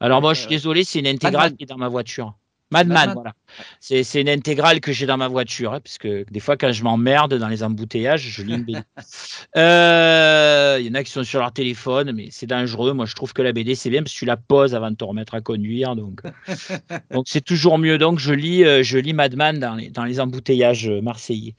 Alors, 0.01 0.21
moi, 0.21 0.35
je 0.35 0.41
suis 0.41 0.47
Euh, 0.47 0.57
désolé, 0.57 0.85
c'est 0.85 0.99
une 1.01 1.07
intégrale 1.07 1.57
qui 1.57 1.65
est 1.65 1.67
dans 1.67 1.79
ma 1.79 1.89
voiture. 1.89 2.35
Madman, 2.73 2.95
Madman. 2.95 3.15
voilà. 3.15 3.33
C'est, 3.81 4.03
c'est 4.03 4.21
une 4.21 4.29
intégrale 4.29 4.81
que 4.81 4.93
j'ai 4.93 5.07
dans 5.07 5.17
ma 5.19 5.29
voiture, 5.29 5.75
hein, 5.75 5.81
parce 5.81 5.99
que 5.99 6.25
des 6.31 6.41
fois, 6.41 6.57
quand 6.57 6.73
je 6.73 6.83
m'emmerde 6.83 7.35
dans 7.35 7.49
les 7.49 7.63
embouteillages, 7.63 8.23
je 8.23 8.43
lis 8.43 8.55
une 8.55 8.65
BD. 8.65 8.81
Euh, 9.57 10.79
Il 10.81 10.87
y 10.87 10.91
en 10.91 10.95
a 10.95 11.05
qui 11.05 11.11
sont 11.13 11.25
sur 11.25 11.41
leur 11.41 11.53
téléphone, 11.53 12.13
mais 12.13 12.29
c'est 12.31 12.47
dangereux. 12.47 12.93
Moi, 12.95 13.07
je 13.07 13.15
trouve 13.15 13.33
que 13.35 13.43
la 13.43 13.53
BD, 13.53 13.75
c'est 13.75 13.91
bien 13.91 14.03
parce 14.03 14.13
que 14.15 14.19
tu 14.19 14.25
la 14.25 14.37
poses 14.39 14.75
avant 14.75 14.91
de 14.91 14.97
te 14.97 15.05
remettre 15.05 15.35
à 15.35 15.41
conduire. 15.43 15.95
Donc, 15.97 16.23
donc 17.11 17.25
c'est 17.29 17.43
toujours 17.43 17.79
mieux. 17.79 17.99
Donc, 17.99 18.19
je 18.19 18.33
lis, 18.33 18.65
euh, 18.65 18.83
je 18.83 18.99
lis 18.99 19.13
Madman 19.13 19.59
dans 19.59 19.75
les, 19.75 19.91
dans 19.91 20.05
les 20.05 20.21
embouteillages 20.21 20.89
euh, 20.89 21.03
marseillais. 21.03 21.55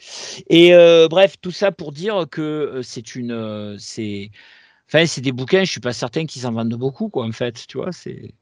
Et 0.50 0.74
euh, 0.74 1.08
bref, 1.08 1.36
tout 1.42 1.52
ça 1.52 1.72
pour 1.72 1.92
dire 1.92 2.26
que 2.32 2.42
euh, 2.42 2.82
c'est 2.84 3.16
une. 3.16 3.32
euh, 3.32 3.76
c'est, 3.78 4.32
enfin, 4.88 5.06
c'est 5.06 5.22
des 5.22 5.32
bouquins, 5.32 5.64
je 5.64 5.72
suis 5.72 5.82
pas 5.82 5.94
certain 5.94 6.26
qu'ils 6.26 6.48
en 6.48 6.52
vendent 6.54 6.74
beaucoup, 6.74 7.10
quoi, 7.10 7.26
en 7.26 7.32
fait. 7.32 7.66
Tu 7.68 7.78
vois, 7.78 7.92
c'est. 7.92 8.34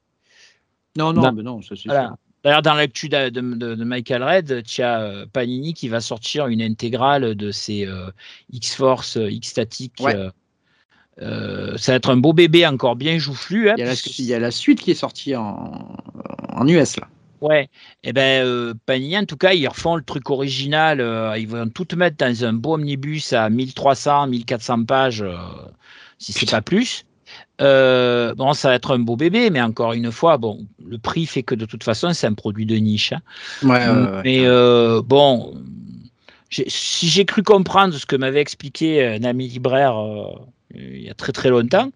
Non, 0.98 1.14
non, 1.14 1.22
Non. 1.24 1.32
mais 1.34 1.44
non, 1.44 1.62
ça 1.62 1.76
c'est 1.76 1.88
Voilà. 1.88 2.16
D'ailleurs, 2.44 2.62
dans 2.62 2.74
l'actu 2.74 3.08
de, 3.08 3.30
de- 3.30 3.84
Michael 3.84 4.24
Red, 4.24 4.64
tu 4.64 4.82
as 4.82 5.02
euh, 5.02 5.26
Panini 5.32 5.74
qui 5.74 5.90
va 5.90 6.02
sortir 6.02 6.48
une 6.48 6.62
intégrale 6.62 7.36
de 7.36 7.52
ses 7.52 7.86
euh, 7.86 8.10
X-Force, 8.52 9.18
euh, 9.18 9.30
X-Static. 9.30 9.94
Ouais. 10.00 10.16
euh, 11.22 11.78
ça 11.78 11.92
va 11.92 11.98
être 11.98 12.10
un 12.10 12.18
beau 12.18 12.34
bébé 12.34 12.66
encore 12.66 12.96
bien 12.96 13.20
joufflu. 13.20 13.70
hein, 13.70 13.76
Il 13.78 13.82
y, 13.82 13.84
a 13.84 13.88
la, 13.88 13.94
il 14.18 14.26
y 14.26 14.34
a 14.34 14.40
la 14.40 14.52
suite 14.52 14.82
qui 14.82 14.92
est 14.92 14.96
sortie 14.96 15.36
en, 15.36 15.96
en 16.50 16.68
US 16.68 16.98
là. 16.98 17.08
Ouais, 17.42 17.70
et 18.04 18.14
ben 18.14 18.46
euh, 18.46 18.74
Panini, 18.86 19.18
en 19.18 19.26
tout 19.26 19.38
cas, 19.38 19.54
ils 19.54 19.68
refont 19.68 19.96
le 19.96 20.04
truc 20.04 20.30
original. 20.30 21.00
ils 21.40 21.48
vont 21.48 21.68
tout 21.70 21.88
mettre 21.96 22.18
dans 22.18 22.46
un 22.46 22.54
beau 22.54 22.76
omnibus 22.76 23.34
à 23.34 23.50
1300, 23.50 24.28
1400 24.28 24.86
pages, 24.86 25.26
si 26.20 26.34
c'est 26.34 26.50
pas 26.50 26.62
plus. 26.62 27.04
Euh, 27.62 28.34
bon, 28.36 28.54
ça 28.54 28.70
va 28.70 28.76
être 28.76 28.96
un 28.96 29.00
beau 29.00 29.16
bébé, 29.16 29.50
mais 29.50 29.62
encore 29.62 29.94
une 29.94 30.12
fois, 30.12 30.38
bon, 30.38 30.66
le 30.84 30.98
prix 30.98 31.26
fait 31.26 31.44
que 31.44 31.56
de 31.56 31.66
toute 31.66 31.84
façon, 31.84 32.14
c'est 32.14 32.28
un 32.28 32.34
produit 32.34 32.66
de 32.66 32.76
niche. 32.76 33.14
hein. 33.14 33.22
Ouais, 33.64 34.22
Mais 34.24 34.46
euh, 34.46 35.02
bon, 35.04 35.54
si 36.50 37.08
j'ai 37.08 37.26
cru 37.26 37.44
comprendre 37.44 37.94
ce 37.94 38.06
que 38.06 38.16
m'avait 38.16 38.42
expliqué 38.42 39.06
un 39.06 39.24
ami 39.24 39.48
libraire 39.48 39.98
euh, 39.98 40.26
il 40.74 41.02
y 41.02 41.10
a 41.10 41.14
très 41.14 41.32
très 41.32 41.50
longtemps, 41.50 41.92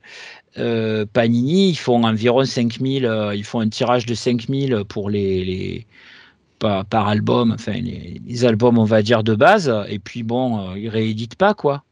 euh, 0.58 1.06
Panini, 1.12 1.70
ils 1.72 1.76
font 1.76 2.04
environ 2.04 2.46
5000, 2.46 3.06
euh, 3.06 3.36
ils 3.36 3.44
font 3.44 3.60
un 3.60 3.70
tirage 3.70 4.06
de 4.06 4.14
5000 4.14 4.84
pour 4.88 5.10
les, 5.10 5.44
les 5.44 5.88
par, 6.60 6.86
par 6.86 7.08
album, 7.08 7.52
enfin 7.52 7.74
les, 7.74 8.22
les 8.26 8.46
albums 8.46 8.78
on 8.78 8.86
va 8.86 9.02
dire 9.02 9.24
de 9.24 9.36
base, 9.36 9.74
et 9.90 10.00
puis 10.00 10.24
bon, 10.24 10.72
euh, 10.72 10.80
ils 10.80 10.90
rééditent 10.90 11.36
pas 11.36 11.54
quoi. 11.54 11.84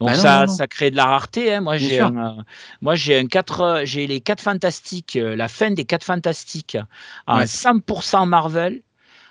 Donc 0.00 0.10
Bah 0.10 0.16
non, 0.16 0.22
ça, 0.22 0.40
non, 0.40 0.46
non. 0.46 0.52
ça 0.54 0.66
crée 0.68 0.90
de 0.90 0.96
la 0.96 1.06
rareté. 1.06 1.54
hein. 1.54 1.60
Moi 1.60 1.76
Bien 1.76 1.88
j'ai 1.88 1.96
sûr. 1.96 2.06
un, 2.06 2.38
euh, 2.38 2.42
moi 2.80 2.94
j'ai 2.94 3.18
un 3.18 3.26
4, 3.26 3.82
j'ai 3.84 4.06
les 4.06 4.20
4 4.20 4.40
fantastiques, 4.42 5.16
euh, 5.16 5.34
la 5.36 5.48
fin 5.48 5.70
des 5.72 5.84
4 5.84 6.04
fantastiques 6.04 6.76
en 7.26 7.38
Ouais. 7.38 7.46
100% 7.46 8.26
Marvel. 8.26 8.82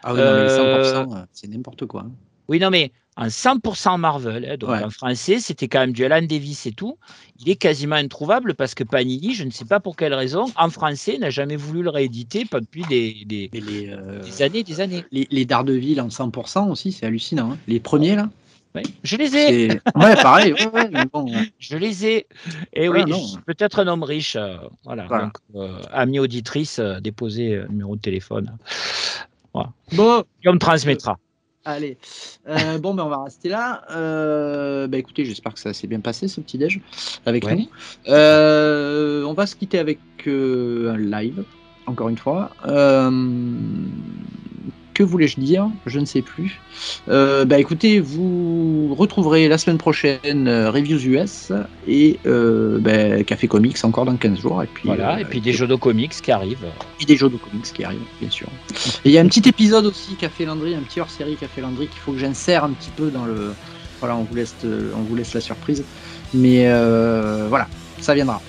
Ah 0.04 0.14
oui, 0.14 0.20
non, 0.20 0.34
mais 0.34 0.44
les 0.44 0.50
euh, 0.50 1.04
100%, 1.06 1.16
euh, 1.16 1.26
c'est 1.34 1.48
n'importe 1.48 1.86
quoi. 1.86 2.02
hein. 2.02 2.12
Oui, 2.50 2.60
non, 2.60 2.70
mais 2.70 2.92
en 3.18 3.30
100% 3.30 3.98
Marvel, 3.98 4.46
hein, 4.50 4.58
donc 4.58 4.70
Ouais. 4.70 4.84
en 4.84 4.90
français, 4.90 5.40
c'était 5.40 5.68
quand 5.68 5.80
même 5.80 5.92
du 5.92 6.06
Alan 6.06 6.22
Davis 6.22 6.66
et 6.66 6.72
tout. 6.72 6.98
Il 7.40 7.50
est 7.50 7.56
quasiment 7.56 7.96
introuvable 7.96 8.54
parce 8.54 8.76
que 8.76 8.84
Panini, 8.84 9.34
je 9.34 9.44
ne 9.44 9.50
sais 9.52 9.66
pas 9.66 9.80
pour 9.80 9.96
quelle 9.96 10.14
raison, 10.14 10.46
en 10.56 10.70
français, 10.70 11.18
n'a 11.18 11.30
jamais 11.30 11.56
voulu 11.56 11.82
le 11.82 11.90
rééditer 11.90 12.46
depuis 12.52 12.84
des, 12.86 13.24
des, 13.26 13.50
les, 13.54 13.90
euh, 13.90 14.20
des 14.24 14.42
années, 14.44 14.64
des 14.64 14.80
années. 14.82 15.06
les, 15.12 15.28
les 15.32 15.46
Daredevil 15.46 16.00
en 16.00 16.10
100% 16.10 16.70
aussi, 16.70 16.92
c'est 16.92 17.06
hallucinant. 17.06 17.52
hein. 17.54 17.58
Les 17.68 17.80
premiers 17.80 18.16
là, 18.16 18.30
Je 19.04 19.16
les 19.18 19.36
ai, 19.36 19.70
c'est. 19.70 19.82
Ouais, 19.96 20.16
pareil. 20.16 20.54
ouais, 20.54 20.68
ouais, 20.72 20.90
mais 20.92 21.06
bon, 21.12 21.26
je 21.60 21.78
les 21.78 22.06
ai. 22.06 22.28
Et 22.74 22.88
Voilà, 22.88 23.06
oui, 23.06 23.14
suis 23.28 23.38
peut-être 23.46 23.80
un 23.80 23.88
homme 23.88 24.04
riche. 24.04 24.36
euh, 24.36 24.58
voilà. 24.84 25.06
Voilà. 25.08 25.24
Donc, 25.26 25.38
euh, 25.56 25.80
ami 25.92 26.20
auditrice, 26.20 26.78
euh, 26.80 27.00
déposez 27.00 27.56
euh, 27.56 27.68
numéro 27.70 27.96
de 27.96 28.02
téléphone. 28.02 28.56
Bon, 29.94 30.24
Et 30.44 30.48
on 30.50 30.54
me 30.54 30.60
transmettra. 30.60 31.18
allez. 31.66 31.98
Euh, 32.48 32.78
bon, 32.78 32.94
ben 32.94 33.04
on 33.06 33.10
va 33.10 33.24
rester 33.24 33.50
là. 33.50 33.82
Euh, 33.92 34.86
bah, 34.88 34.98
écoutez, 35.00 35.26
j'espère 35.26 35.54
que 35.56 35.60
ça 35.60 35.74
s'est 35.74 35.88
bien 35.88 36.00
passé 36.00 36.28
ce 36.28 36.40
petit 36.42 36.60
déj 36.60 36.80
avec 37.26 37.44
Ouais. 37.46 37.56
nous. 37.56 37.68
Euh, 38.10 39.24
on 39.24 39.34
va 39.34 39.48
se 39.48 39.56
quitter 39.56 39.80
avec 39.80 40.00
euh, 40.28 40.92
un 40.94 40.98
live, 40.98 41.44
encore 41.88 42.10
une 42.10 42.18
fois. 42.20 42.52
Que 44.98 45.04
voulais-je 45.04 45.40
dire 45.40 45.70
Je 45.86 46.00
ne 46.00 46.06
sais 46.06 46.24
plus. 46.24 46.60
Euh, 47.08 47.46
bah 47.46 47.60
écoutez, 47.60 48.00
vous 48.00 48.96
retrouverez 48.98 49.48
la 49.48 49.60
semaine 49.60 49.78
prochaine 49.78 50.48
euh, 50.48 50.72
Reviews 50.72 51.06
US 51.06 51.52
et 51.88 52.18
euh, 52.26 52.80
bah, 52.80 53.24
Café 53.24 53.48
Comics 53.48 53.78
encore 53.84 54.06
dans 54.06 54.18
15 54.18 54.40
jours. 54.42 54.64
Et 54.64 54.66
puis, 54.66 54.88
Voilà. 54.88 55.22
et 55.22 55.26
puis 55.26 55.40
des 55.40 55.54
jeux 55.54 55.68
de 55.68 55.76
comics 55.76 56.10
qui 56.20 56.32
arrivent. 56.32 56.66
et 57.00 57.06
des 57.06 57.16
jeux 57.16 57.30
de 57.30 57.38
comics 57.38 57.72
qui 57.72 57.84
arrivent, 57.84 58.00
bien 58.20 58.32
sûr. 58.32 58.48
Et 59.06 59.10
il 59.10 59.12
y 59.12 59.20
a 59.20 59.22
un 59.22 59.28
petit 59.28 59.48
épisode 59.48 59.86
aussi, 59.86 60.16
Café 60.16 60.46
Landry, 60.46 60.74
un 60.74 60.82
petit 60.82 61.00
hors-série 61.00 61.36
Café 61.36 61.62
Landry 61.62 61.90
qu'il 61.90 62.00
faut 62.00 62.14
que 62.14 62.18
j'insère 62.18 62.64
un 62.64 62.72
petit 62.72 62.90
peu 62.90 63.12
dans 63.12 63.26
le. 63.26 63.54
Voilà, 64.00 64.16
on 64.16 64.24
vous 64.24 64.34
laisse, 64.34 64.56
on 64.64 65.02
vous 65.04 65.16
laisse 65.16 65.36
la 65.36 65.42
surprise. 65.42 65.84
Mais 66.34 66.66
voilà, 67.50 67.68
ça 68.02 68.16
viendra, 68.16 68.42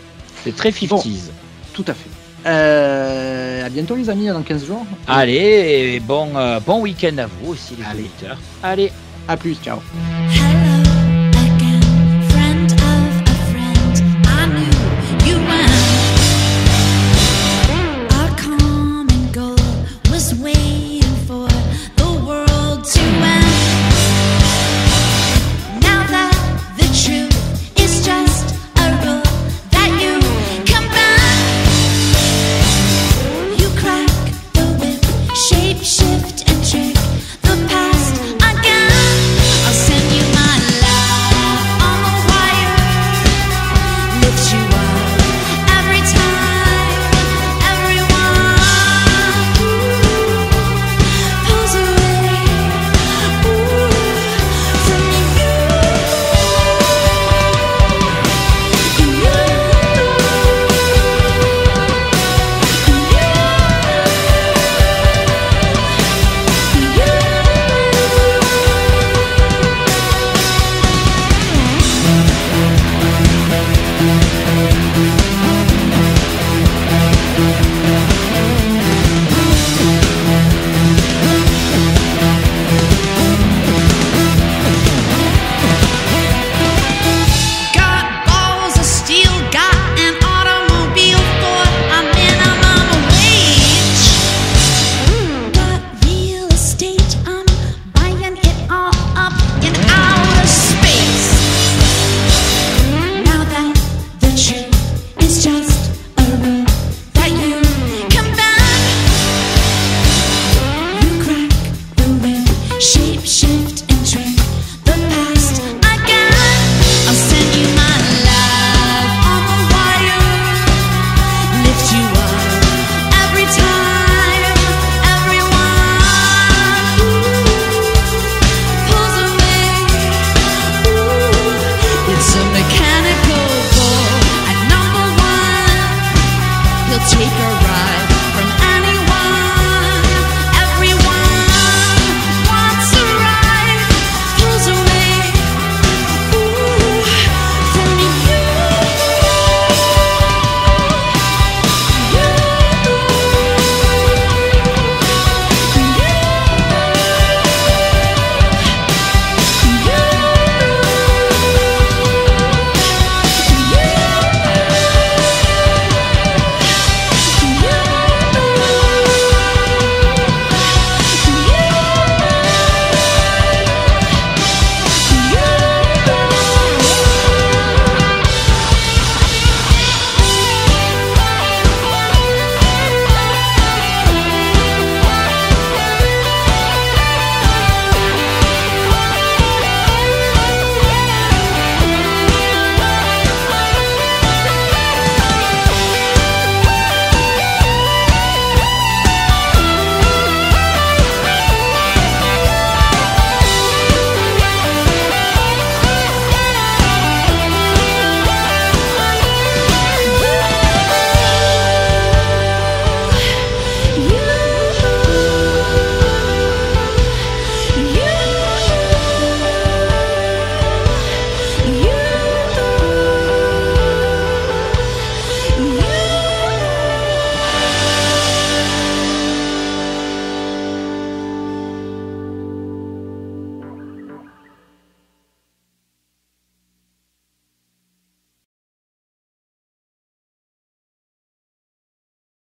C'est 0.45 0.57
très 0.57 0.71
50s. 0.71 1.29
tout 1.75 1.85
à 1.87 1.93
fait. 1.93 2.09
Euh, 2.47 3.67
à 3.67 3.69
bientôt 3.69 3.97
les 3.97 4.09
amis, 4.11 4.29
dans 4.29 4.43
15 4.43 4.67
jours. 4.67 4.87
Allez, 5.07 5.95
et 5.95 6.01
bon, 6.01 6.29
euh, 6.37 6.61
bon 6.61 6.81
week-end 6.81 7.17
à 7.19 7.27
vous 7.27 7.53
aussi, 7.53 7.75
les 7.77 8.01
auditeurs. 8.01 8.39
Allez. 8.63 8.93
À 9.27 9.37
plus, 9.37 9.57
ciao. 9.57 9.79